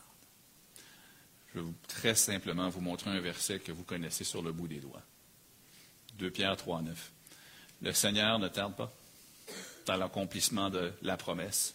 Je 1.55 1.61
vais 1.61 1.73
très 1.87 2.15
simplement 2.15 2.69
vous 2.69 2.81
montrer 2.81 3.11
un 3.11 3.21
verset 3.21 3.61
que 3.61 3.73
vous 3.73 3.85
connaissez 3.85 4.25
sur 4.25 4.43
le 4.43 4.53
bout 4.53 4.67
des 4.67 4.81
doigts. 4.81 5.03
2 6.19 6.31
Pierre 6.31 6.57
3, 6.57 6.83
9. 6.83 7.13
Le 7.83 7.93
Seigneur 7.93 8.39
ne 8.39 8.49
tarde 8.49 8.75
pas 8.75 8.93
dans 9.87 9.97
l'accomplissement 9.97 10.71
de 10.71 10.93
la 11.03 11.17
promesse, 11.17 11.75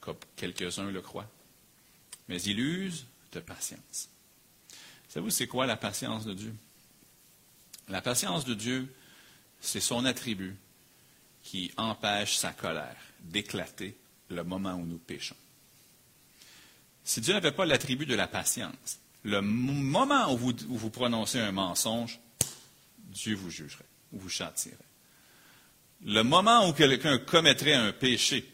comme 0.00 0.16
quelques-uns 0.36 0.90
le 0.90 1.02
croient, 1.02 1.28
mais 2.28 2.40
il 2.42 2.60
use 2.60 3.06
de 3.32 3.40
patience. 3.40 4.08
Savez-vous, 5.08 5.30
c'est 5.30 5.46
quoi 5.46 5.66
la 5.66 5.76
patience 5.76 6.24
de 6.24 6.34
Dieu? 6.34 6.54
La 7.88 8.00
patience 8.00 8.44
de 8.44 8.54
Dieu, 8.54 8.94
c'est 9.60 9.80
son 9.80 10.04
attribut 10.04 10.56
qui 11.42 11.72
empêche 11.76 12.36
sa 12.36 12.52
colère 12.52 12.96
d'éclater 13.20 13.96
le 14.28 14.44
moment 14.44 14.74
où 14.74 14.84
nous 14.84 14.98
péchons. 14.98 15.36
Si 17.04 17.20
Dieu 17.20 17.32
n'avait 17.32 17.52
pas 17.52 17.64
l'attribut 17.64 18.06
de 18.06 18.14
la 18.14 18.28
patience, 18.28 18.98
le 19.24 19.40
moment 19.40 20.32
où 20.32 20.36
vous, 20.36 20.90
prononcez 20.90 21.38
un 21.40 21.52
mensonge, 21.52 22.20
Dieu 22.98 23.34
vous 23.34 23.50
jugerait 23.50 23.84
ou 24.12 24.18
vous 24.20 24.28
châtierait. 24.28 24.76
Le 26.04 26.22
moment 26.22 26.68
où 26.68 26.72
quelqu'un 26.72 27.18
commettrait 27.18 27.74
un 27.74 27.92
péché, 27.92 28.48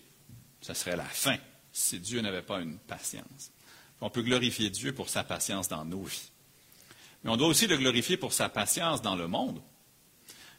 ce 0.61 0.73
serait 0.75 0.97
la 0.97 1.05
fin 1.05 1.37
si 1.73 2.01
Dieu 2.01 2.21
n'avait 2.21 2.43
pas 2.43 2.61
une 2.61 2.79
patience. 2.79 3.51
On 4.01 4.09
peut 4.11 4.23
glorifier 4.23 4.71
Dieu 4.71 4.93
pour 4.93 5.09
sa 5.09 5.25
patience 5.25 5.69
dans 5.69 5.85
nos 5.85 6.03
vies. 6.03 6.31
Mais 7.23 7.31
on 7.31 7.37
doit 7.37 7.49
aussi 7.49 7.67
le 7.67 7.77
glorifier 7.77 8.17
pour 8.17 8.33
sa 8.33 8.49
patience 8.49 9.03
dans 9.03 9.17
le 9.17 9.27
monde. 9.27 9.61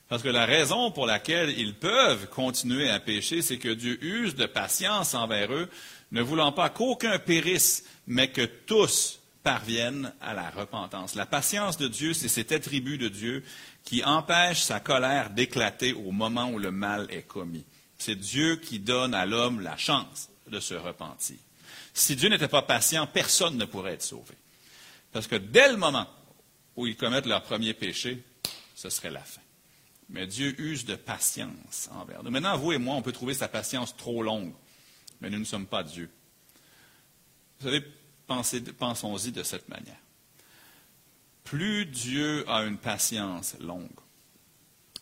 Parce 0.08 0.22
que 0.22 0.30
la 0.30 0.46
raison 0.46 0.92
pour 0.92 1.08
laquelle 1.08 1.58
ils 1.58 1.74
peuvent 1.74 2.30
continuer 2.30 2.90
à 2.90 3.00
pécher, 3.00 3.42
c'est 3.42 3.58
que 3.58 3.70
Dieu 3.70 4.04
use 4.04 4.36
de 4.36 4.46
patience 4.46 5.16
envers 5.16 5.52
eux, 5.52 5.70
ne 6.12 6.22
voulant 6.22 6.52
pas 6.52 6.70
qu'aucun 6.70 7.18
périsse, 7.18 7.86
mais 8.06 8.32
que 8.32 8.46
tous 8.46 9.20
parviennent 9.46 10.12
à 10.22 10.34
la 10.34 10.50
repentance. 10.50 11.14
La 11.14 11.28
patience 11.28 11.78
de 11.78 11.88
Dieu, 11.88 12.16
c'est 12.16 12.28
cet 12.28 12.52
attribut 12.52 12.98
de 12.98 13.10
Dieu 13.10 13.44
qui 13.84 14.04
empêche 14.04 14.64
sa 14.64 14.80
colère 14.80 15.30
d'éclater 15.30 15.94
au 15.94 16.12
moment 16.12 16.50
où 16.50 16.58
le 16.58 16.72
mal 16.72 17.06
est 17.12 17.28
commis. 17.28 17.64
C'est 18.00 18.16
Dieu 18.16 18.56
qui 18.56 18.80
donne 18.80 19.14
à 19.14 19.28
l'homme 19.28 19.62
la 19.62 19.78
chance 19.78 20.30
de 20.48 20.60
se 20.60 20.74
repentir. 20.74 21.38
Si 21.94 22.16
Dieu 22.16 22.28
n'était 22.28 22.48
pas 22.48 22.64
patient, 22.64 23.06
personne 23.06 23.56
ne 23.56 23.66
pourrait 23.66 23.94
être 23.94 24.02
sauvé. 24.02 24.34
Parce 25.12 25.28
que 25.28 25.36
dès 25.36 25.70
le 25.70 25.78
moment 25.78 26.08
où 26.76 26.88
ils 26.88 26.98
commettent 26.98 27.28
leur 27.28 27.44
premier 27.44 27.76
péché, 27.76 28.24
ce 28.74 28.90
serait 28.90 29.12
la 29.12 29.22
fin. 29.22 29.42
Mais 30.10 30.26
Dieu 30.26 30.60
use 30.60 30.86
de 30.86 30.96
patience 30.96 31.90
envers 31.94 32.24
nous. 32.24 32.32
Maintenant, 32.32 32.58
vous 32.58 32.72
et 32.72 32.80
moi, 32.80 32.96
on 32.96 33.04
peut 33.04 33.12
trouver 33.12 33.36
sa 33.36 33.48
patience 33.48 33.96
trop 33.96 34.24
longue, 34.24 34.54
mais 35.22 35.30
nous 35.30 35.40
ne 35.40 35.46
sommes 35.46 35.68
pas 35.68 35.84
Dieu. 35.84 36.10
Vous 37.60 37.68
savez, 37.68 37.86
pensons-y 38.28 39.32
de 39.32 39.44
cette 39.44 39.70
manière. 39.70 40.00
Plus 41.44 41.86
Dieu 41.86 42.50
a 42.50 42.64
une 42.64 42.78
patience 42.78 43.56
longue, 43.60 43.90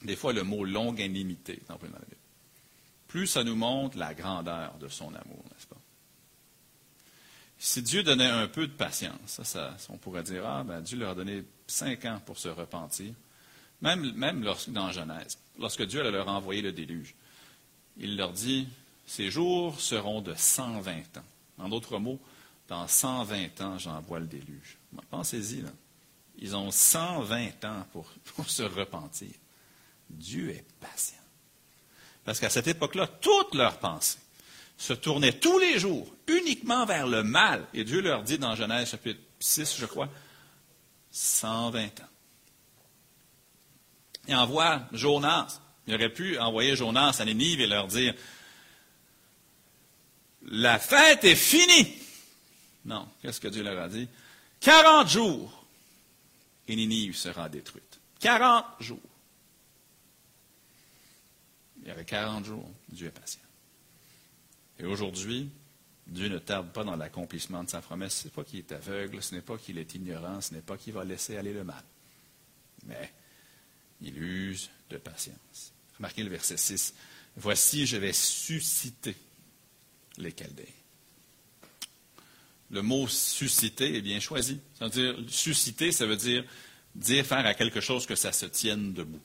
des 0.01 0.15
fois 0.15 0.33
le 0.33 0.43
mot 0.43 0.65
longue 0.65 0.99
est 0.99 1.07
limité 1.07 1.61
plus 3.13 3.27
ça 3.27 3.43
nous 3.43 3.55
montre 3.55 3.95
la 3.99 4.15
grandeur 4.15 4.73
de 4.79 4.87
son 4.87 5.09
amour, 5.09 5.43
n'est-ce 5.51 5.67
pas? 5.67 5.77
Si 7.59 7.83
Dieu 7.83 8.01
donnait 8.01 8.25
un 8.25 8.47
peu 8.47 8.65
de 8.65 8.71
patience, 8.71 9.39
ça, 9.43 9.77
on 9.89 9.97
pourrait 9.97 10.23
dire, 10.23 10.43
ah, 10.47 10.63
ben, 10.63 10.81
Dieu 10.81 10.97
leur 10.97 11.11
a 11.11 11.15
donné 11.15 11.43
cinq 11.67 12.05
ans 12.05 12.19
pour 12.25 12.39
se 12.39 12.47
repentir. 12.47 13.13
Même, 13.83 14.13
même 14.13 14.43
dans 14.69 14.91
Genèse, 14.91 15.37
lorsque 15.59 15.85
Dieu 15.85 16.01
leur 16.09 16.27
a 16.27 16.31
envoyé 16.31 16.63
le 16.63 16.71
déluge, 16.71 17.13
il 17.97 18.17
leur 18.17 18.33
dit, 18.33 18.67
ces 19.05 19.29
jours 19.29 19.79
seront 19.79 20.21
de 20.21 20.33
120 20.35 21.17
ans. 21.17 21.25
En 21.59 21.69
d'autres 21.69 21.99
mots, 21.99 22.19
dans 22.67 22.87
120 22.87 23.61
ans, 23.61 23.77
j'envoie 23.77 24.19
le 24.19 24.27
déluge. 24.27 24.77
Pensez-y, 25.09 25.61
là. 25.61 25.69
Ils 26.37 26.55
ont 26.55 26.71
120 26.71 27.65
ans 27.65 27.85
pour, 27.91 28.49
se 28.49 28.63
repentir. 28.63 29.31
Dieu 30.09 30.49
est 30.49 30.65
patient. 30.79 31.17
Parce 32.25 32.39
qu'à 32.39 32.49
cette 32.49 32.67
époque-là, 32.67 33.07
toutes 33.07 33.55
leurs 33.55 33.79
pensées 33.79 34.19
se 34.77 34.93
tournaient 34.93 35.39
tous 35.39 35.59
les 35.59 35.79
jours 35.79 36.13
uniquement 36.27 36.85
vers 36.85 37.07
le 37.07 37.23
mal. 37.23 37.65
Et 37.73 37.83
Dieu 37.83 38.01
leur 38.01 38.23
dit 38.23 38.37
dans 38.37 38.55
Genèse 38.55 38.89
chapitre 38.89 39.19
6, 39.39 39.77
je 39.77 39.85
crois, 39.85 40.09
120 41.11 42.01
ans. 42.01 42.09
Il 44.27 44.35
envoie 44.35 44.81
Jonas. 44.91 45.59
Il 45.85 45.95
aurait 45.95 46.13
pu 46.13 46.39
envoyer 46.39 46.75
Jonas 46.75 47.17
à 47.19 47.25
Nénive 47.25 47.59
et 47.59 47.67
leur 47.67 47.87
dire 47.87 48.13
La 50.43 50.79
fête 50.79 51.23
est 51.25 51.35
finie. 51.35 52.02
Non, 52.85 53.07
qu'est-ce 53.21 53.39
que 53.39 53.47
Dieu 53.47 53.63
leur 53.63 53.81
a 53.81 53.89
dit? 53.89 54.07
40 54.59 55.07
jours 55.07 55.65
et 56.67 56.75
Ninive 56.75 57.15
sera 57.15 57.49
détruite. 57.49 57.99
40 58.19 58.65
jours. 58.79 58.99
Il 61.81 61.87
y 61.87 61.91
avait 61.91 62.05
40 62.05 62.45
jours, 62.45 62.69
Dieu 62.89 63.07
est 63.07 63.11
patient. 63.11 63.41
Et 64.79 64.85
aujourd'hui, 64.85 65.49
Dieu 66.07 66.29
ne 66.29 66.39
tarde 66.39 66.71
pas 66.71 66.83
dans 66.83 66.95
l'accomplissement 66.95 67.63
de 67.63 67.69
sa 67.69 67.81
promesse. 67.81 68.21
Ce 68.21 68.23
n'est 68.25 68.31
pas 68.31 68.43
qu'il 68.43 68.59
est 68.59 68.71
aveugle, 68.71 69.21
ce 69.21 69.35
n'est 69.35 69.41
pas 69.41 69.57
qu'il 69.57 69.77
est 69.77 69.95
ignorant, 69.95 70.41
ce 70.41 70.53
n'est 70.53 70.61
pas 70.61 70.77
qu'il 70.77 70.93
va 70.93 71.03
laisser 71.03 71.37
aller 71.37 71.53
le 71.53 71.63
mal. 71.63 71.83
Mais 72.85 73.13
il 74.01 74.17
use 74.21 74.69
de 74.89 74.97
patience. 74.97 75.73
Remarquez 75.97 76.23
le 76.23 76.29
verset 76.29 76.57
6. 76.57 76.93
Voici, 77.37 77.85
je 77.85 77.97
vais 77.97 78.13
susciter 78.13 79.15
les 80.17 80.31
Chaldéens. 80.31 80.82
Le 82.73 82.81
mot 82.81 83.07
susciter 83.07 83.95
est 83.95 84.01
bien 84.01 84.19
choisi. 84.19 84.59
C'est-à-dire, 84.73 85.15
susciter, 85.29 85.91
ça 85.91 86.05
veut 86.07 86.17
dire 86.17 86.43
dire 86.95 87.25
faire 87.25 87.45
à 87.45 87.53
quelque 87.53 87.81
chose 87.81 88.05
que 88.05 88.15
ça 88.15 88.31
se 88.31 88.45
tienne 88.45 88.93
debout, 88.93 89.21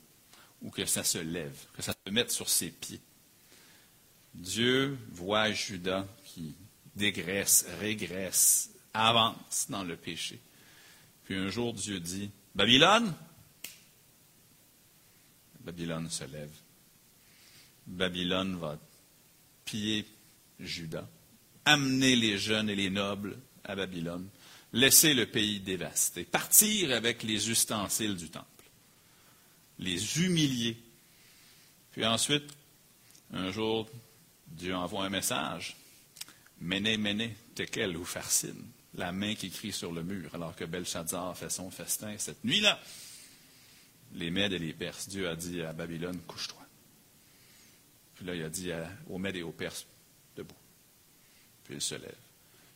ou 0.61 0.69
que 0.69 0.85
ça 0.85 1.03
se 1.03 1.17
lève, 1.17 1.57
que 1.73 1.81
ça 1.81 1.93
se 2.05 2.11
mette 2.11 2.31
sur 2.31 2.47
ses 2.47 2.69
pieds. 2.69 3.01
Dieu 4.33 4.97
voit 5.11 5.51
Judas 5.51 6.05
qui 6.25 6.55
dégraisse, 6.95 7.65
régresse, 7.79 8.69
avance 8.93 9.67
dans 9.69 9.83
le 9.83 9.95
péché. 9.95 10.39
Puis 11.25 11.35
un 11.35 11.49
jour, 11.49 11.73
Dieu 11.73 11.99
dit, 11.99 12.29
Babylone, 12.55 13.13
Babylone 15.61 16.09
se 16.09 16.23
lève. 16.25 16.53
Babylone 17.85 18.57
va 18.57 18.77
piller 19.65 20.05
Judas, 20.59 21.07
amener 21.69 22.15
les 22.15 22.37
jeunes 22.37 22.69
et 22.69 22.75
les 22.75 22.89
nobles 22.89 23.37
à 23.63 23.75
Babylone, 23.75 24.27
laisser 24.73 25.13
le 25.13 25.25
pays 25.25 25.59
dévasté, 25.59 26.23
partir 26.23 26.91
avec 26.91 27.23
les 27.23 27.49
ustensiles 27.49 28.15
du 28.15 28.29
temple, 28.29 28.65
les 29.77 30.19
humilier. 30.19 30.77
Puis 31.91 32.05
ensuite, 32.05 32.49
un 33.33 33.51
jour, 33.51 33.89
Dieu 34.47 34.75
envoie 34.75 35.05
un 35.05 35.09
message. 35.09 35.75
Méné, 36.61 36.97
méné, 36.97 37.35
tekel 37.55 37.95
ou 37.95 38.03
farcine. 38.03 38.65
La 38.95 39.11
main 39.11 39.35
qui 39.35 39.49
crie 39.49 39.71
sur 39.71 39.91
le 39.91 40.03
mur, 40.03 40.33
alors 40.33 40.55
que 40.55 40.65
Belshazzar 40.65 41.37
fait 41.37 41.51
son 41.51 41.69
festin 41.69 42.15
cette 42.17 42.43
nuit-là. 42.43 42.79
Les 44.15 44.31
Mèdes 44.31 44.53
et 44.53 44.59
les 44.59 44.73
Perses, 44.73 45.07
Dieu 45.07 45.29
a 45.29 45.35
dit 45.35 45.61
à 45.61 45.71
Babylone, 45.71 46.19
couche-toi. 46.27 46.65
Puis 48.15 48.25
là, 48.25 48.35
il 48.35 48.43
a 48.43 48.49
dit 48.49 48.71
aux 49.07 49.19
Mèdes 49.19 49.37
et 49.37 49.43
aux 49.43 49.51
Perses. 49.51 49.85
Puis 51.69 51.77
il 51.77 51.81
se 51.81 51.95
lève. 51.95 52.17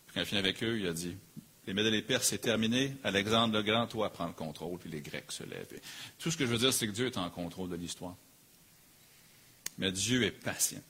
Puis 0.05 0.13
quand 0.13 0.21
il 0.21 0.25
finit 0.25 0.39
avec 0.39 0.63
eux, 0.63 0.79
il 0.79 0.87
a 0.87 0.93
dit, 0.93 1.17
les 1.67 1.73
Mèdes 1.73 1.87
et 1.87 1.91
les 1.91 2.01
Perses, 2.01 2.27
c'est 2.27 2.37
terminé. 2.37 2.95
Alexandre 3.03 3.57
le 3.57 3.63
Grand, 3.63 3.87
toi, 3.87 4.13
prends 4.13 4.27
le 4.27 4.33
contrôle, 4.33 4.79
puis 4.79 4.89
les 4.89 5.01
Grecs 5.01 5.31
se 5.31 5.43
lèvent. 5.43 5.79
tout 6.19 6.31
ce 6.31 6.37
que 6.37 6.45
je 6.45 6.51
veux 6.51 6.59
dire, 6.59 6.71
c'est 6.71 6.87
que 6.87 6.91
Dieu 6.91 7.07
est 7.07 7.17
en 7.17 7.29
contrôle 7.29 7.69
de 7.69 7.75
l'histoire. 7.75 8.15
Mais 9.77 9.91
Dieu 9.91 10.23
est 10.23 10.31
patient 10.31 10.81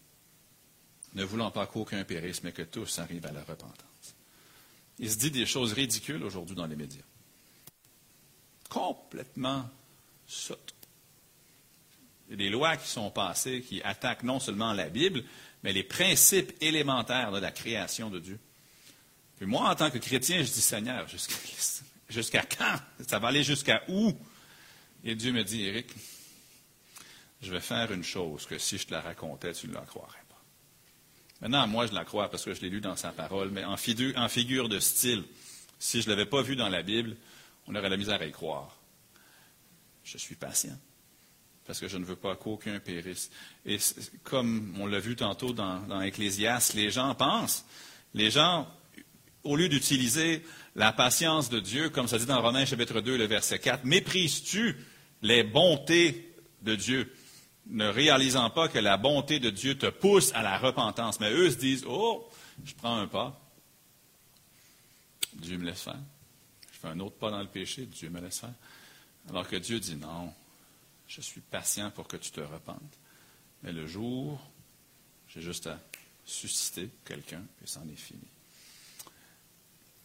ne 1.16 1.24
voulant 1.24 1.52
pas 1.52 1.68
qu'aucun 1.68 2.04
périsse, 2.04 2.44
mais 2.44 2.52
que 2.52 2.63
tous 2.63 3.00
arrivent 3.00 3.26
à 3.26 3.32
la 3.32 3.44
repentance. 3.44 4.16
Il 5.00 5.10
se 5.10 5.18
dit 5.18 5.32
des 5.32 5.46
choses 5.46 5.74
ridicules 5.74 6.24
aujourd'hui 6.24 6.56
dans 6.56 6.66
les 6.66 6.76
médias. 6.76 7.04
Complètement 8.70 9.70
sottes. 10.28 10.74
Il 12.28 12.32
y 12.32 12.34
a 12.34 12.38
des 12.38 12.50
lois 12.50 12.78
qui 12.78 12.88
sont 12.88 13.12
passées 13.12 13.62
qui 13.62 13.82
attaquent 13.84 14.24
non 14.24 14.39
seulement 14.39 14.74
la 14.74 14.89
Bible, 14.89 15.24
mais 15.63 15.73
les 15.73 15.84
principes 15.84 16.54
élémentaires 16.62 17.32
de 17.32 17.39
la 17.39 17.52
création 17.52 18.10
de 18.10 18.19
Dieu. 18.19 18.39
Puis 19.38 19.45
moi, 19.45 19.69
en 19.69 19.76
tant 19.76 19.89
que 19.89 19.97
chrétien, 19.97 20.43
je 20.43 20.52
dis 20.52 20.62
Seigneur, 20.62 21.08
jusqu'à, 21.08 21.36
jusqu'à 22.10 22.43
quand? 22.43 22.76
Ça 23.08 23.19
va 23.19 23.30
aller 23.30 23.43
jusqu'à 23.43 23.84
où? 23.88 24.13
Et 25.04 25.15
Dieu 25.15 25.32
me 25.32 25.43
dit, 25.43 25.63
Éric, 25.63 25.91
je 27.41 27.52
vais 27.52 27.60
faire 27.60 27.91
une 27.91 28.04
chose 28.04 28.45
que 28.45 28.58
si 28.58 28.78
je 28.78 28.88
te 28.88 28.93
la 28.93 29.02
racontais, 29.02 29.54
tu 29.54 29.67
ne 29.67 29.73
la 29.73 29.82
croirais. 29.82 30.23
Maintenant, 31.43 31.67
moi, 31.67 31.88
je 31.88 31.93
la 31.93 32.06
crois 32.06 32.32
parce 32.32 32.45
que 32.45 32.54
je 32.54 32.62
l'ai 32.62 32.69
lu 32.69 32.80
dans 32.80 32.95
sa 32.95 33.12
parole, 33.12 33.49
mais 33.49 33.65
en 33.65 33.76
figure, 33.76 34.69
de 34.69 34.80
style, 34.80 35.26
si 35.78 36.02
je 36.02 36.10
ne 36.10 36.15
l'avais 36.15 36.26
pas 36.26 36.41
vu 36.41 36.56
dans 36.56 36.69
la 36.69 36.84
Bible, 36.84 37.17
on 37.67 37.76
aurait 37.76 37.89
la 37.89 37.97
misère 37.97 38.21
à 38.21 38.26
y 38.26 38.32
croire. 38.32 38.78
Je 40.06 40.17
suis 40.17 40.36
patient 40.36 40.78
parce 41.65 41.80
que 41.80 41.88
je 41.88 41.97
ne 41.97 42.06
veux 42.06 42.15
pas 42.15 42.36
qu'aucun 42.36 42.80
périsse. 42.80 43.30
Et 43.65 43.78
comme 44.23 44.76
on 44.80 44.86
l'a 44.86 44.99
vu 44.99 45.15
tantôt 45.15 45.54
dans, 45.54 45.80
dans 45.82 45.99
les 45.99 46.91
gens 46.91 47.15
pensent, 47.15 47.65
les 48.13 48.32
gens, 48.32 48.67
au 49.43 49.56
lieu 49.56 49.69
d'utiliser 49.69 50.43
la 50.76 50.91
patience 50.91 51.49
de 51.49 51.60
Dieu, 51.60 51.89
comme 51.89 52.08
ça 52.08 52.17
dit 52.17 52.26
dans 52.26 52.41
Romains 52.41 52.65
chapitre 52.65 53.02
2, 53.02 53.17
le 53.17 53.26
verset 53.26 53.60
4, 53.60 53.86
méprises-tu 53.86 54.76
les 55.21 55.43
bontés 55.43 56.34
de 56.62 56.76
Dieu? 56.76 57.12
ne 57.67 57.88
réalisant 57.88 58.49
pas 58.49 58.67
que 58.67 58.80
la 58.80 58.97
bonté 58.97 59.39
de 59.39 59.49
Dieu 59.49 59.78
te 59.78 59.86
pousse 59.86 60.34
à 60.34 60.43
la 60.43 60.58
repentance. 60.58 61.19
Mais 61.19 61.32
eux 61.32 61.49
se 61.49 61.58
disent, 61.58 61.86
oh, 61.88 62.28
je 62.63 62.73
prends 62.73 62.97
un 62.97 63.08
pas, 63.08 63.39
Dieu 65.34 65.58
me 65.58 65.65
laisse 65.65 65.82
faire. 65.82 65.99
Je 66.71 66.80
fais 66.80 66.88
un 66.89 66.99
autre 66.99 67.15
pas 67.15 67.32
dans 67.32 67.41
le 67.41 67.47
péché, 67.47 67.86
Dieu 67.86 68.10
me 68.10 68.19
laisse 68.19 68.39
faire. 68.39 68.54
Alors 69.30 69.47
que 69.47 69.56
Dieu 69.56 69.80
dit, 69.80 69.95
non, 69.95 70.34
Je 71.08 71.22
suis 71.22 71.42
patient 71.42 71.92
pour 71.92 72.08
que 72.08 72.18
tu 72.18 72.32
te 72.32 72.42
repentes. 72.42 72.98
Mais 73.62 73.72
le 73.72 73.88
jour, 73.88 74.39
j'ai 75.28 75.42
juste 75.42 75.68
à 75.68 75.80
susciter 76.26 76.89
quelqu'un 77.06 77.44
et 77.63 77.68
c'en 77.68 77.88
est 77.88 77.96
fini. 77.96 78.22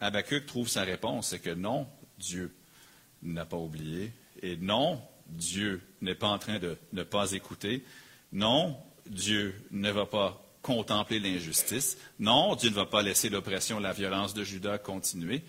Habakkuk 0.00 0.46
trouve 0.46 0.68
sa 0.68 0.82
réponse, 0.82 1.28
c'est 1.28 1.40
que 1.40 1.50
non, 1.50 1.88
Dieu 2.18 2.54
n'a 3.22 3.44
pas 3.44 3.56
oublié, 3.56 4.12
et 4.42 4.56
non, 4.56 5.02
Dieu 5.26 5.82
n'est 6.00 6.14
pas 6.14 6.28
en 6.28 6.38
train 6.38 6.58
de 6.58 6.78
ne 6.92 7.02
pas 7.02 7.32
écouter, 7.32 7.84
non, 8.32 8.76
Dieu 9.06 9.54
ne 9.70 9.90
va 9.90 10.06
pas 10.06 10.44
contempler 10.62 11.18
l'injustice, 11.18 11.98
non, 12.18 12.54
Dieu 12.54 12.70
ne 12.70 12.74
va 12.74 12.86
pas 12.86 13.02
laisser 13.02 13.28
l'oppression, 13.28 13.80
la 13.80 13.92
violence 13.92 14.34
de 14.34 14.44
Judas 14.44 14.78
continuer, 14.78 15.42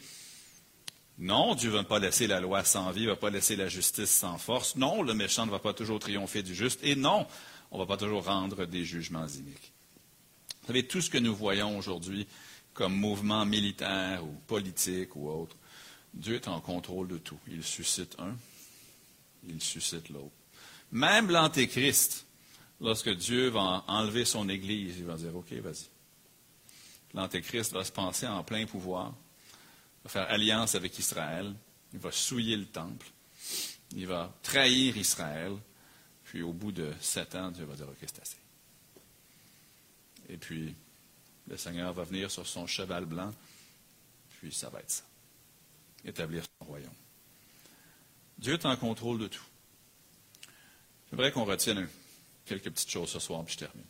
non, 1.19 1.53
Dieu 1.53 1.69
ne 1.69 1.75
va 1.75 1.83
pas 1.83 1.99
laisser 1.99 2.27
la 2.27 2.39
loi 2.39 2.63
sans 2.63 2.91
vie, 2.91 3.03
ne 3.03 3.09
va 3.09 3.15
pas 3.17 3.29
laisser 3.29 3.57
la 3.57 3.67
justice 3.67 4.09
sans 4.09 4.37
force, 4.37 4.77
non, 4.77 5.03
le 5.03 5.13
méchant 5.13 5.45
ne 5.45 5.51
va 5.51 5.59
pas 5.59 5.73
toujours 5.73 5.99
triompher 5.99 6.43
du 6.43 6.55
juste, 6.55 6.79
et 6.81 6.95
non, 6.95 7.27
on 7.71 7.77
ne 7.77 7.83
va 7.83 7.87
pas 7.87 7.97
toujours 7.97 8.23
rendre 8.23 8.65
des 8.65 8.85
jugements 8.85 9.27
iniques. 9.27 9.73
Vous 10.61 10.67
savez, 10.67 10.87
tout 10.87 11.01
ce 11.01 11.09
que 11.09 11.17
nous 11.17 11.35
voyons 11.35 11.77
aujourd'hui 11.77 12.25
comme 12.73 12.95
mouvement 12.95 13.45
militaire 13.45 14.23
ou 14.23 14.31
politique 14.47 15.15
ou 15.17 15.29
autre, 15.29 15.57
Dieu 16.13 16.35
est 16.35 16.47
en 16.47 16.61
contrôle 16.61 17.09
de 17.09 17.17
tout. 17.17 17.39
Il 17.49 17.63
suscite 17.63 18.15
un, 18.19 18.35
il 19.47 19.61
suscite 19.61 20.09
l'autre. 20.09 20.31
Même 20.93 21.29
l'Antéchrist, 21.29 22.25
lorsque 22.79 23.09
Dieu 23.09 23.49
va 23.49 23.83
enlever 23.87 24.23
son 24.23 24.47
Église, 24.47 24.95
il 24.97 25.05
va 25.05 25.15
dire, 25.15 25.35
OK, 25.35 25.51
vas-y. 25.53 25.89
L'Antéchrist 27.13 27.73
va 27.73 27.83
se 27.83 27.91
penser 27.91 28.25
en 28.25 28.43
plein 28.43 28.65
pouvoir, 28.65 29.13
va 30.03 30.09
faire 30.09 30.29
alliance 30.29 30.75
avec 30.75 30.97
Israël, 30.97 31.53
il 31.93 31.99
va 31.99 32.11
souiller 32.11 32.55
le 32.55 32.65
temple, 32.65 33.07
il 33.95 34.07
va 34.07 34.33
trahir 34.43 34.97
Israël, 34.97 35.55
puis 36.23 36.41
au 36.41 36.53
bout 36.53 36.71
de 36.71 36.93
sept 37.01 37.35
ans, 37.35 37.51
Dieu 37.51 37.65
va 37.65 37.75
dire, 37.75 37.87
OK, 37.87 37.97
c'est 38.01 38.21
assez. 38.21 38.37
Et 40.29 40.37
puis, 40.37 40.75
le 41.47 41.57
Seigneur 41.57 41.91
va 41.93 42.03
venir 42.03 42.29
sur 42.29 42.45
son 42.45 42.67
cheval 42.67 43.05
blanc, 43.05 43.33
puis 44.39 44.53
ça 44.53 44.69
va 44.69 44.79
être 44.79 44.91
ça. 44.91 45.03
Établir 46.05 46.43
son 46.43 46.65
royaume. 46.65 46.93
Dieu 48.37 48.53
est 48.53 48.65
en 48.65 48.77
contrôle 48.77 49.19
de 49.19 49.27
tout. 49.27 49.43
J'aimerais 51.09 51.31
qu'on 51.31 51.45
retienne 51.45 51.89
quelques 52.45 52.69
petites 52.69 52.89
choses 52.89 53.09
ce 53.09 53.19
soir, 53.19 53.43
puis 53.43 53.53
je 53.53 53.59
termine. 53.59 53.85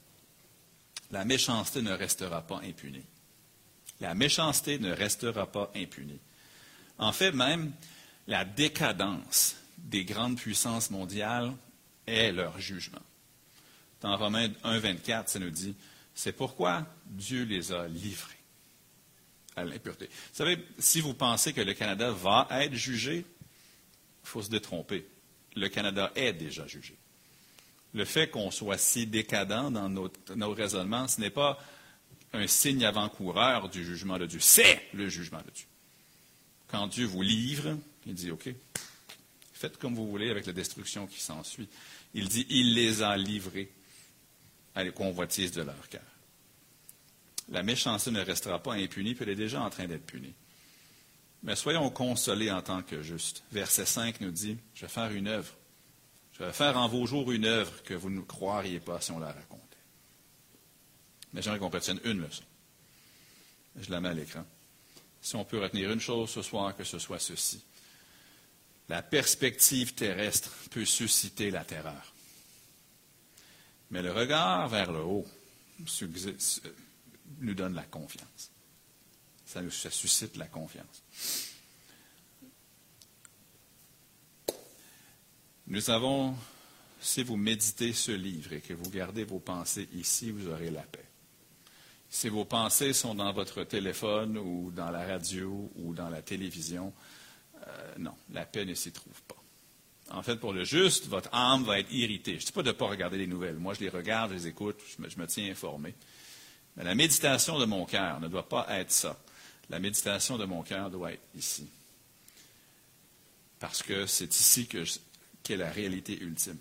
La 1.12 1.26
méchanceté 1.26 1.82
ne 1.82 1.92
restera 1.92 2.42
pas 2.42 2.62
impunie. 2.64 3.04
La 4.02 4.16
méchanceté 4.16 4.80
ne 4.80 4.92
restera 4.92 5.46
pas 5.52 5.72
impunie. 5.76 6.20
En 6.98 7.12
fait, 7.12 7.32
même 7.32 7.72
la 8.28 8.46
décadence 8.46 9.56
des 9.78 10.06
grandes 10.06 10.38
puissances 10.38 10.92
mondiales 10.92 11.54
est 12.06 12.32
leur 12.32 12.60
jugement. 12.60 13.02
Dans 14.02 14.16
Romains 14.18 14.50
1, 14.64 14.80
24, 14.80 15.30
ça 15.30 15.40
nous 15.40 15.50
dit 15.50 15.76
c'est 16.16 16.34
pourquoi 16.34 16.86
Dieu 17.06 17.44
les 17.44 17.72
a 17.72 17.88
livrés 17.88 18.36
à 19.56 19.64
l'impureté. 19.64 20.06
Vous 20.06 20.36
savez, 20.36 20.58
si 20.78 21.02
vous 21.02 21.14
pensez 21.14 21.54
que 21.54 21.62
le 21.62 21.74
Canada 21.74 22.12
va 22.12 22.48
être 22.52 22.74
jugé, 22.74 23.26
il 23.26 24.28
faut 24.28 24.42
se 24.42 24.50
détromper. 24.50 25.06
Le 25.56 25.68
Canada 25.70 26.12
est 26.16 26.34
déjà 26.34 26.68
jugé. 26.68 26.96
Le 27.94 28.06
fait 28.06 28.30
qu'on 28.30 28.52
soit 28.52 28.78
si 28.78 29.08
décadent 29.08 29.72
dans 29.72 29.90
nos, 29.90 30.12
nos 30.36 30.54
raisonnements, 30.54 31.08
ce 31.08 31.20
n'est 31.20 31.30
pas 31.30 31.58
un 32.34 32.48
signe 32.48 32.86
avant-coureur 32.86 33.70
du 33.70 33.84
jugement 33.84 34.18
de 34.18 34.26
Dieu. 34.26 34.40
C'est 34.40 34.82
le 34.94 35.10
jugement 35.10 35.40
de 35.40 35.52
Dieu. 35.52 35.66
Quand 36.68 36.88
Dieu 36.88 37.06
vous 37.06 37.22
livre, 37.22 37.78
il 38.06 38.14
dit, 38.14 38.32
OK, 38.32 38.50
faites 39.54 39.78
comme 39.78 39.96
vous 39.96 40.08
voulez 40.08 40.30
avec 40.30 40.46
la 40.46 40.54
destruction 40.54 41.08
qui 41.08 41.20
s'ensuit. 41.20 41.68
Il 42.14 42.30
dit, 42.30 42.46
il 42.50 42.76
les 42.76 43.02
a 43.02 43.18
livrés 43.18 43.72
à 44.76 44.84
les 44.84 44.92
convoitises 44.92 45.52
de 45.52 45.64
leur 45.64 45.90
cœur. 45.90 46.02
La 47.50 47.64
méchanceté 47.64 48.12
ne 48.12 48.22
restera 48.22 48.62
pas 48.62 48.74
impunie, 48.74 49.16
puis 49.16 49.24
elle 49.24 49.32
est 49.32 49.36
déjà 49.36 49.62
en 49.62 49.70
train 49.70 49.88
d'être 49.88 50.06
punie. 50.06 50.34
Mais 51.42 51.56
soyons 51.56 51.90
consolés 51.90 52.52
en 52.52 52.62
tant 52.62 52.84
que 52.84 53.02
justes. 53.02 53.44
Verset 53.52 53.86
5 53.86 54.22
nous 54.22 54.32
dit, 54.32 54.58
je 54.76 54.82
vais 54.82 54.88
faire 54.88 55.12
une 55.12 55.28
œuvre. 55.28 55.54
Je 56.34 56.44
vais 56.44 56.54
faire 56.54 56.78
en 56.78 56.88
vos 56.88 57.06
jours 57.06 57.32
une 57.32 57.46
œuvre 57.46 57.82
que 57.84 57.94
vous 57.94 58.10
ne 58.10 58.22
croiriez 58.22 58.80
pas 58.80 59.02
si 59.02 59.12
on 59.12 59.20
la 59.20 59.32
racontait. 59.32 59.69
Mais 61.34 61.42
j'aimerais 61.42 61.60
qu'on 61.60 61.70
retienne 61.70 62.00
une 62.04 62.22
leçon. 62.22 62.44
Je 63.76 63.90
la 63.92 64.02
mets 64.02 64.10
à 64.10 64.14
l'écran. 64.14 64.46
Si 65.22 65.36
on 65.36 65.46
peut 65.46 65.60
retenir 65.60 65.92
une 65.92 66.00
chose 66.00 66.30
ce 66.30 66.42
soir, 66.42 66.76
que 66.76 66.84
ce 66.84 67.00
soit 67.00 67.20
ceci. 67.20 67.64
La 68.88 69.04
perspective 69.04 69.94
terrestre 69.94 70.52
peut 70.72 70.86
susciter 70.86 71.52
la 71.52 71.64
terreur. 71.64 72.14
Mais 73.92 74.02
le 74.02 74.12
regard 74.12 74.68
vers 74.70 74.92
le 74.92 75.00
haut 75.00 75.28
nous 77.40 77.54
donne 77.54 77.76
la 77.76 77.84
confiance. 77.84 78.52
Ça, 79.46 79.62
ça 79.70 79.92
suscite 79.92 80.36
la 80.38 80.48
confiance. 80.48 81.04
Nous 85.68 85.90
avons, 85.92 86.36
si 87.00 87.22
vous 87.22 87.38
méditez 87.38 87.94
ce 87.94 88.12
livre 88.12 88.54
et 88.54 88.62
que 88.62 88.74
vous 88.74 88.90
gardez 88.90 89.24
vos 89.24 89.40
pensées 89.40 89.88
ici, 89.94 90.32
vous 90.32 90.48
aurez 90.48 90.72
la 90.72 90.82
paix. 90.82 91.09
Si 92.10 92.28
vos 92.30 92.46
pensées 92.46 92.94
sont 92.94 93.14
dans 93.14 93.32
votre 93.32 93.64
téléphone 93.64 94.38
ou 94.38 94.72
dans 94.72 94.90
la 94.90 95.06
radio 95.06 95.72
ou 95.76 95.94
dans 95.94 96.10
la 96.10 96.22
télévision, 96.22 96.92
euh, 97.68 97.94
non, 98.00 98.16
la 98.32 98.46
paix 98.46 98.66
ne 98.66 98.74
s'y 98.74 98.92
trouve 98.92 99.22
pas. 99.28 99.36
En 100.12 100.24
fait, 100.24 100.38
pour 100.38 100.54
le 100.54 100.64
juste, 100.64 101.06
votre 101.08 101.30
âme 101.34 101.64
va 101.64 101.80
être 101.80 101.92
irritée. 101.92 102.34
Je 102.34 102.42
ne 102.42 102.46
dis 102.46 102.52
pas 102.52 102.64
de 102.64 102.70
ne 102.70 102.74
pas 102.74 102.88
regarder 102.88 103.18
les 103.18 103.28
nouvelles. 103.28 103.58
Moi, 103.58 103.76
je 103.76 103.82
les 103.82 103.90
regarde, 103.90 104.32
je 104.32 104.38
les 104.38 104.48
écoute, 104.48 104.80
je 104.98 105.04
me, 105.04 105.10
je 105.10 105.20
me 105.20 105.28
tiens 105.28 105.52
informé. 105.52 105.94
Mais 106.76 106.84
la 106.84 106.96
méditation 106.96 107.60
de 107.60 107.66
mon 107.66 107.86
cœur 107.86 108.20
ne 108.20 108.28
doit 108.28 108.50
pas 108.50 108.66
être 108.70 108.92
ça. 108.92 109.16
La 109.70 109.80
méditation 109.80 110.38
de 110.38 110.46
mon 110.46 110.64
cœur 110.64 110.90
doit 110.90 111.12
être 111.12 111.22
ici. 111.36 111.68
Parce 113.60 113.84
que 113.84 114.08
c'est 114.08 114.34
ici 114.34 114.68
qu'est 114.68 115.58
la 115.58 115.70
réalité 115.70 116.20
ultime. 116.20 116.58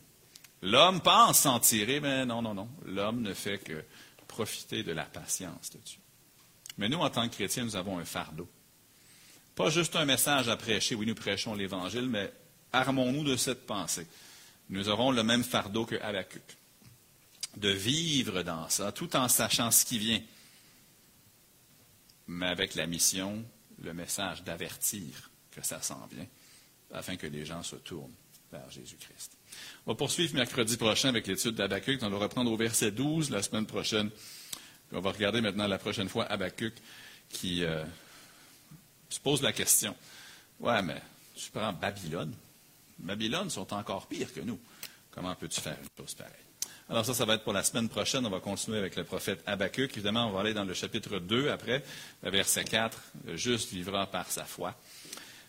L'homme 0.61 1.01
pense 1.01 1.41
s'en 1.41 1.61
tirer, 1.61 2.01
mais 2.01 2.27
non, 2.27 2.43
non, 2.43 2.53
non. 2.53 2.69
L'homme 2.85 3.23
ne 3.23 3.33
fait 3.33 3.59
que 3.59 3.83
profiter 4.29 4.83
de 4.85 4.93
la 4.93 5.05
patience 5.05 5.71
de 5.71 5.79
Dieu. 5.79 5.99
Mais 6.77 6.89
nous, 6.89 6.99
en 6.99 7.11
tant 7.11 7.29
que 7.29 7.35
chrétiens, 7.35 7.65
nous 7.65 7.75
avons 7.75 7.99
un 7.99 8.05
fardeau. 8.05 8.49
Pas 9.57 9.71
juste 9.71 9.97
un 9.97 10.05
message 10.05 10.49
à 10.49 10.57
prêcher, 10.57 10.95
oui, 10.95 11.07
nous 11.07 11.17
prêchons 11.17 11.55
l'Évangile, 11.55 12.09
mais 12.09 12.33
armons-nous 12.73 13.25
de 13.25 13.37
cette 13.37 13.67
pensée. 13.67 14.07
Nous 14.71 14.89
aurons 14.89 15.11
le 15.11 15.25
même 15.25 15.43
fardeau 15.43 15.85
que 15.85 15.97
Habakkuk. 15.97 16.57
De 17.57 17.71
vivre 17.71 18.43
dans 18.43 18.69
ça, 18.69 18.93
tout 18.93 19.17
en 19.17 19.27
sachant 19.27 19.73
ce 19.73 19.85
qui 19.85 19.99
vient, 19.99 20.23
mais 22.29 22.47
avec 22.47 22.75
la 22.75 22.87
mission, 22.87 23.45
le 23.83 23.95
message 23.95 24.45
d'avertir 24.45 25.31
que 25.51 25.63
ça 25.63 25.83
s'en 25.83 26.07
vient, 26.07 26.27
afin 26.93 27.17
que 27.17 27.27
les 27.27 27.45
gens 27.45 27.63
se 27.63 27.77
tournent 27.77 28.15
vers 28.53 28.71
Jésus-Christ. 28.71 29.38
On 29.87 29.93
va 29.93 29.97
poursuivre 29.97 30.35
mercredi 30.35 30.77
prochain 30.77 31.09
avec 31.09 31.27
l'étude 31.27 31.55
d'Habakkuk. 31.55 32.03
On 32.03 32.11
va 32.11 32.19
reprendre 32.19 32.53
au 32.53 32.57
verset 32.57 32.91
12 32.91 33.31
la 33.31 33.43
semaine 33.43 33.67
prochaine. 33.67 34.11
on 34.93 35.01
va 35.01 35.13
regarder 35.13 35.41
maintenant 35.41 35.67
la 35.67 35.79
prochaine 35.79 36.09
fois 36.09 36.25
Habakkuk 36.25 36.75
qui 37.31 37.65
euh, 37.65 37.85
se 39.09 39.21
pose 39.21 39.43
la 39.43 39.53
question. 39.53 39.95
Ouais, 40.61 40.83
mais 40.83 41.01
tu 41.35 41.51
prends 41.51 41.73
Babylone. 41.73 42.35
Babylone 42.99 43.51
sont 43.51 43.73
encore 43.73 44.07
pires 44.07 44.33
que 44.33 44.41
nous. 44.41 44.59
Comment 45.11 45.35
peux-tu 45.35 45.61
faire 45.61 45.77
une 45.81 46.05
chose 46.05 46.15
pareille? 46.15 46.33
Alors 46.91 47.05
ça, 47.05 47.13
ça 47.13 47.27
va 47.27 47.35
être 47.35 47.45
pour 47.45 47.53
la 47.53 47.63
semaine 47.63 47.89
prochaine. 47.89 48.25
On 48.25 48.31
va 48.31 48.41
continuer 48.41 48.79
avec 48.79 48.97
le 48.97 49.05
prophète 49.05 49.43
Habakkuk. 49.47 49.93
Évidemment, 49.93 50.27
on 50.29 50.33
va 50.33 50.41
aller 50.41 50.55
dans 50.55 50.65
le 50.65 50.73
chapitre 50.73 51.19
2 51.19 51.51
après, 51.51 51.85
verset 52.23 52.65
4. 52.65 52.99
Le 53.27 53.37
juste 53.37 53.73
vivra 53.73 54.07
par 54.07 54.31
sa 54.31 54.45
foi. 54.45 54.75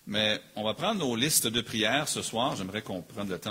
Mais 0.06 0.42
on 0.56 0.64
va 0.64 0.74
prendre 0.74 1.00
nos 1.00 1.16
listes 1.16 1.48
de 1.48 1.62
prières 1.62 2.10
ce 2.10 2.22
soir. 2.22 2.56
J'aimerais 2.56 2.82
qu'on 2.82 3.02
prenne 3.02 3.30
le 3.30 3.40
temps 3.40 3.48